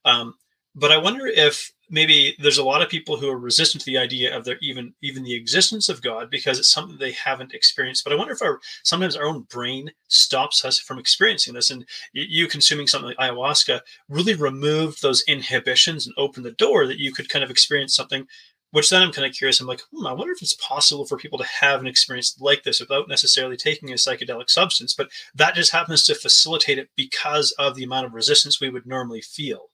[0.05, 0.35] Um,
[0.75, 3.97] but I wonder if maybe there's a lot of people who are resistant to the
[3.97, 8.05] idea of their even even the existence of God because it's something they haven't experienced.
[8.05, 11.69] But I wonder if our sometimes our own brain stops us from experiencing this.
[11.69, 16.99] And you consuming something like ayahuasca really removed those inhibitions and opened the door that
[16.99, 18.25] you could kind of experience something.
[18.71, 19.59] Which then I'm kind of curious.
[19.59, 22.63] I'm like, hmm, I wonder if it's possible for people to have an experience like
[22.63, 24.93] this without necessarily taking a psychedelic substance.
[24.93, 28.85] But that just happens to facilitate it because of the amount of resistance we would
[28.85, 29.71] normally feel.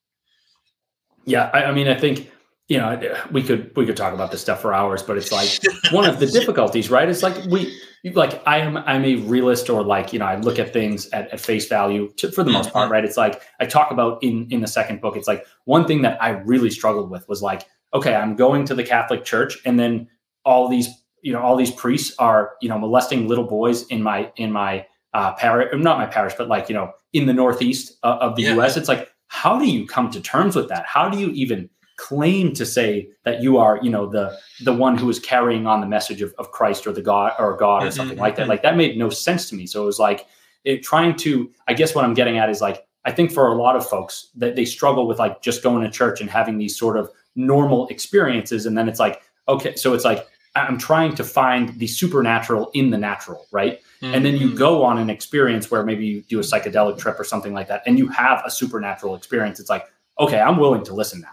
[1.25, 2.31] Yeah, I, I mean, I think
[2.69, 2.99] you know
[3.31, 5.49] we could we could talk about this stuff for hours, but it's like
[5.91, 7.07] one of the difficulties, right?
[7.07, 7.77] It's like we
[8.13, 11.29] like I am I'm a realist, or like you know I look at things at,
[11.29, 12.93] at face value to, for the most part, mm-hmm.
[12.93, 13.05] right?
[13.05, 15.17] It's like I talk about in in the second book.
[15.17, 18.75] It's like one thing that I really struggled with was like, okay, I'm going to
[18.75, 20.07] the Catholic Church, and then
[20.45, 20.89] all these
[21.21, 24.85] you know all these priests are you know molesting little boys in my in my
[25.13, 28.43] uh, parish, not my parish, but like you know in the northeast uh, of the
[28.43, 28.55] yeah.
[28.55, 28.77] U.S.
[28.77, 32.53] It's like how do you come to terms with that how do you even claim
[32.53, 35.87] to say that you are you know the the one who is carrying on the
[35.87, 38.21] message of, of christ or the god or god or something mm-hmm.
[38.21, 38.51] like that mm-hmm.
[38.51, 40.25] like that made no sense to me so it was like
[40.63, 43.55] it, trying to i guess what i'm getting at is like i think for a
[43.55, 46.77] lot of folks that they struggle with like just going to church and having these
[46.77, 51.23] sort of normal experiences and then it's like okay so it's like i'm trying to
[51.23, 54.13] find the supernatural in the natural right Mm-hmm.
[54.13, 54.57] And then you mm-hmm.
[54.57, 57.81] go on an experience where maybe you do a psychedelic trip or something like that,
[57.85, 59.59] and you have a supernatural experience.
[59.59, 59.85] It's like,
[60.19, 61.29] okay, I'm willing to listen now.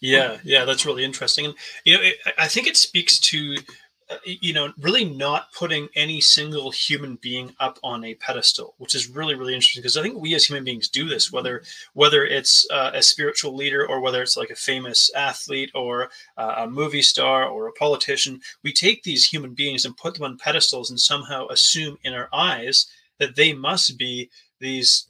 [0.00, 3.56] Yeah, yeah, that's really interesting, and you know, it, I think it speaks to
[4.24, 9.08] you know, really not putting any single human being up on a pedestal, which is
[9.08, 11.62] really, really interesting because I think we as human beings do this, whether
[11.94, 16.54] whether it's uh, a spiritual leader or whether it's like a famous athlete or uh,
[16.58, 18.40] a movie star or a politician.
[18.62, 22.28] We take these human beings and put them on pedestals and somehow assume in our
[22.32, 22.86] eyes
[23.18, 24.30] that they must be
[24.60, 25.06] these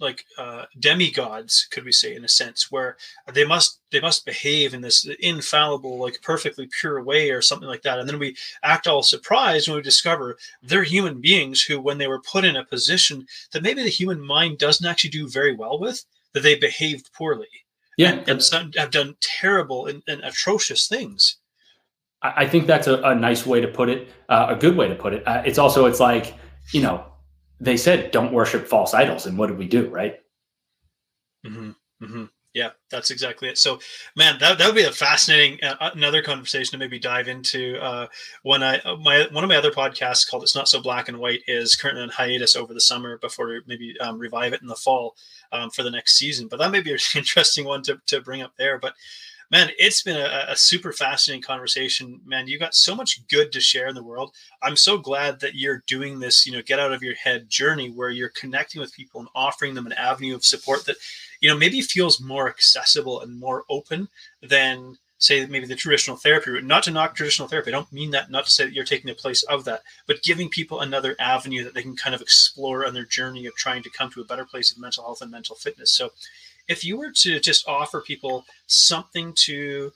[0.00, 2.96] like uh, demigods could we say in a sense where
[3.32, 7.82] they must they must behave in this infallible like perfectly pure way or something like
[7.82, 7.98] that.
[7.98, 12.08] And then we act all surprised when we discover they're human beings who when they
[12.08, 15.78] were put in a position that maybe the human mind doesn't actually do very well
[15.78, 17.48] with that they behaved poorly.
[17.96, 21.36] Yeah and, and some have done terrible and, and atrocious things.
[22.22, 24.94] I think that's a, a nice way to put it uh, a good way to
[24.94, 25.28] put it.
[25.28, 26.34] Uh, it's also it's like
[26.72, 27.04] you know
[27.60, 29.26] they said don't worship false idols.
[29.26, 30.20] And what did we do right?
[31.46, 31.70] Mm-hmm.
[32.02, 32.24] Mm-hmm.
[32.54, 33.58] yeah that's exactly it.
[33.58, 33.78] So
[34.16, 38.06] man that, that would be a fascinating uh, another conversation to maybe dive into uh,
[38.42, 41.18] when i uh, my one of my other podcasts called it's not so black and
[41.18, 44.74] white is currently on hiatus over the summer before maybe um, revive it in the
[44.74, 45.14] fall
[45.52, 46.48] um, for the next season.
[46.48, 48.78] But that may be an interesting one to, to bring up there.
[48.78, 48.94] But
[49.50, 52.20] man, it's been a, a, super fascinating conversation.
[52.24, 54.32] Man, you got so much good to share in the world.
[54.62, 57.90] I'm so glad that you're doing this, you know, get out of your head journey
[57.90, 60.96] where you're connecting with people and offering them an avenue of support that,
[61.40, 64.08] you know, maybe feels more accessible and more open
[64.42, 66.64] than say maybe the traditional therapy route.
[66.64, 67.70] Not to knock traditional therapy.
[67.70, 70.22] I don't mean that not to say that you're taking the place of that, but
[70.22, 73.82] giving people another avenue that they can kind of explore on their journey of trying
[73.84, 75.92] to come to a better place of mental health and mental fitness.
[75.92, 76.10] So
[76.68, 79.92] if you were to just offer people something to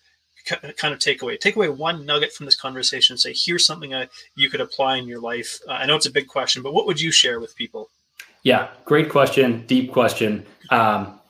[0.76, 3.92] kind of take away take away one nugget from this conversation and say here's something
[3.92, 6.72] uh, you could apply in your life uh, i know it's a big question but
[6.72, 7.90] what would you share with people?
[8.42, 10.46] Yeah great question deep question.
[10.70, 11.20] Um,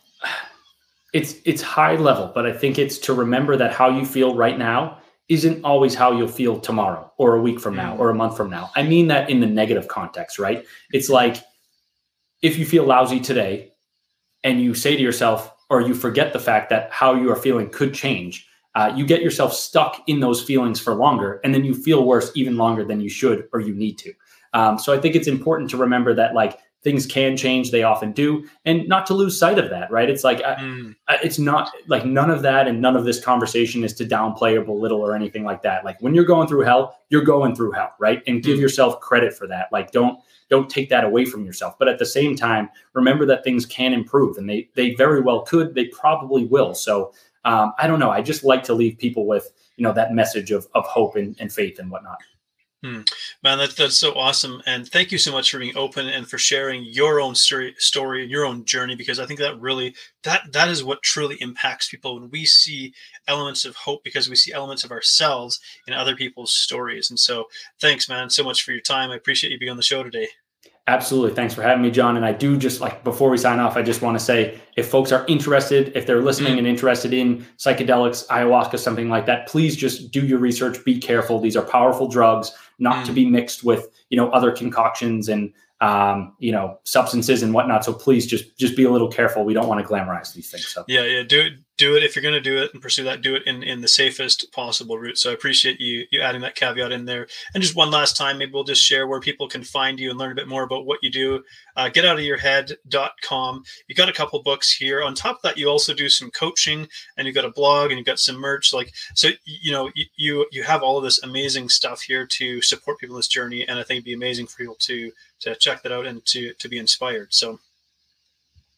[1.13, 4.59] it's it's high level but i think it's to remember that how you feel right
[4.59, 7.99] now isn't always how you'll feel tomorrow or a week from now mm.
[7.99, 8.71] or a month from now.
[8.75, 10.65] I mean that in the negative context right?
[10.93, 11.37] It's like
[12.43, 13.73] if you feel lousy today
[14.45, 17.69] and you say to yourself, or you forget the fact that how you are feeling
[17.69, 21.75] could change, uh, you get yourself stuck in those feelings for longer, and then you
[21.75, 24.13] feel worse even longer than you should or you need to.
[24.55, 28.13] Um, so I think it's important to remember that, like, things can change they often
[28.13, 30.09] do and not to lose sight of that right?
[30.09, 30.95] It's like mm.
[31.09, 34.57] I, it's not like none of that and none of this conversation is to downplay
[34.57, 35.85] or belittle or anything like that.
[35.85, 38.23] Like when you're going through hell you're going through hell right?
[38.27, 38.61] And give mm.
[38.61, 39.69] yourself credit for that.
[39.73, 40.21] Like don't
[40.51, 41.79] don't take that away from yourself.
[41.79, 45.43] But at the same time remember that things can improve and they they very well
[45.43, 46.75] could they probably will.
[46.75, 47.13] So
[47.45, 48.11] um, i don't know.
[48.11, 51.37] I just like to leave people with you know that message of, of hope and,
[51.41, 52.19] and faith and whatnot
[52.85, 53.01] Hmm.
[53.43, 54.63] Man, that, that's so awesome.
[54.65, 58.23] And thank you so much for being open and for sharing your own story, story
[58.23, 61.89] and your own journey, because I think that really, that, that is what truly impacts
[61.89, 62.95] people when we see
[63.27, 65.59] elements of hope, because we see elements of ourselves
[65.89, 67.11] in other people's stories.
[67.11, 67.47] And so
[67.81, 69.11] thanks, man, so much for your time.
[69.11, 70.29] I appreciate you being on the show today.
[70.89, 71.35] Absolutely.
[71.35, 72.17] Thanks for having me, John.
[72.17, 74.89] And I do just like before we sign off, I just want to say if
[74.89, 76.59] folks are interested, if they're listening mm.
[76.59, 80.83] and interested in psychedelics, ayahuasca, something like that, please just do your research.
[80.87, 81.41] Be careful.
[81.41, 83.05] These are powerful drugs, not mm.
[83.05, 87.85] to be mixed with, you know, other concoctions and um, you know, substances and whatnot.
[87.85, 89.45] So please just just be a little careful.
[89.45, 90.67] We don't want to glamorize these things.
[90.67, 93.05] So yeah, yeah, do it, do it if you're going to do it and pursue
[93.05, 93.23] that.
[93.23, 95.17] Do it in in the safest possible route.
[95.17, 97.29] So I appreciate you you adding that caveat in there.
[97.55, 100.19] And just one last time, maybe we'll just share where people can find you and
[100.19, 101.45] learn a bit more about what you do.
[101.77, 103.65] Uh, getoutofyourhead.com.
[103.87, 105.03] You got a couple books here.
[105.03, 107.99] On top of that, you also do some coaching and you've got a blog and
[107.99, 108.75] you've got some merch.
[108.75, 112.99] Like so, you know, you you, have all of this amazing stuff here to support
[112.99, 113.67] people in this journey.
[113.67, 116.53] And I think it'd be amazing for people to to check that out and to
[116.55, 117.33] to be inspired.
[117.33, 117.61] So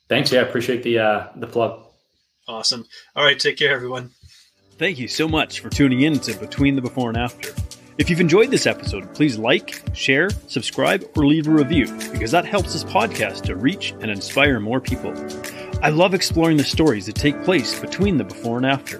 [0.08, 0.30] thanks.
[0.30, 1.89] Yeah, I appreciate the uh the plug.
[2.50, 2.84] Awesome.
[3.14, 4.10] All right, take care everyone.
[4.76, 7.54] Thank you so much for tuning in to Between the Before and After.
[7.96, 12.44] If you've enjoyed this episode, please like, share, subscribe, or leave a review because that
[12.44, 15.14] helps this podcast to reach and inspire more people.
[15.80, 18.98] I love exploring the stories that take place between the before and after,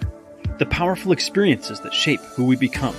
[0.59, 2.95] the powerful experiences that shape who we become.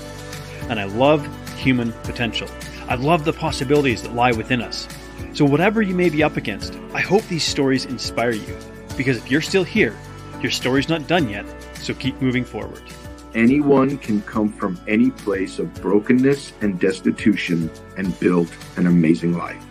[0.70, 1.26] And I love
[1.60, 2.50] human potential.
[2.90, 4.86] I love the possibilities that lie within us.
[5.34, 8.58] So, whatever you may be up against, I hope these stories inspire you.
[8.98, 9.96] Because if you're still here,
[10.44, 12.84] your story's not done yet, so keep moving forward.
[13.34, 19.64] Anyone can come from any place of brokenness and destitution and build an amazing life.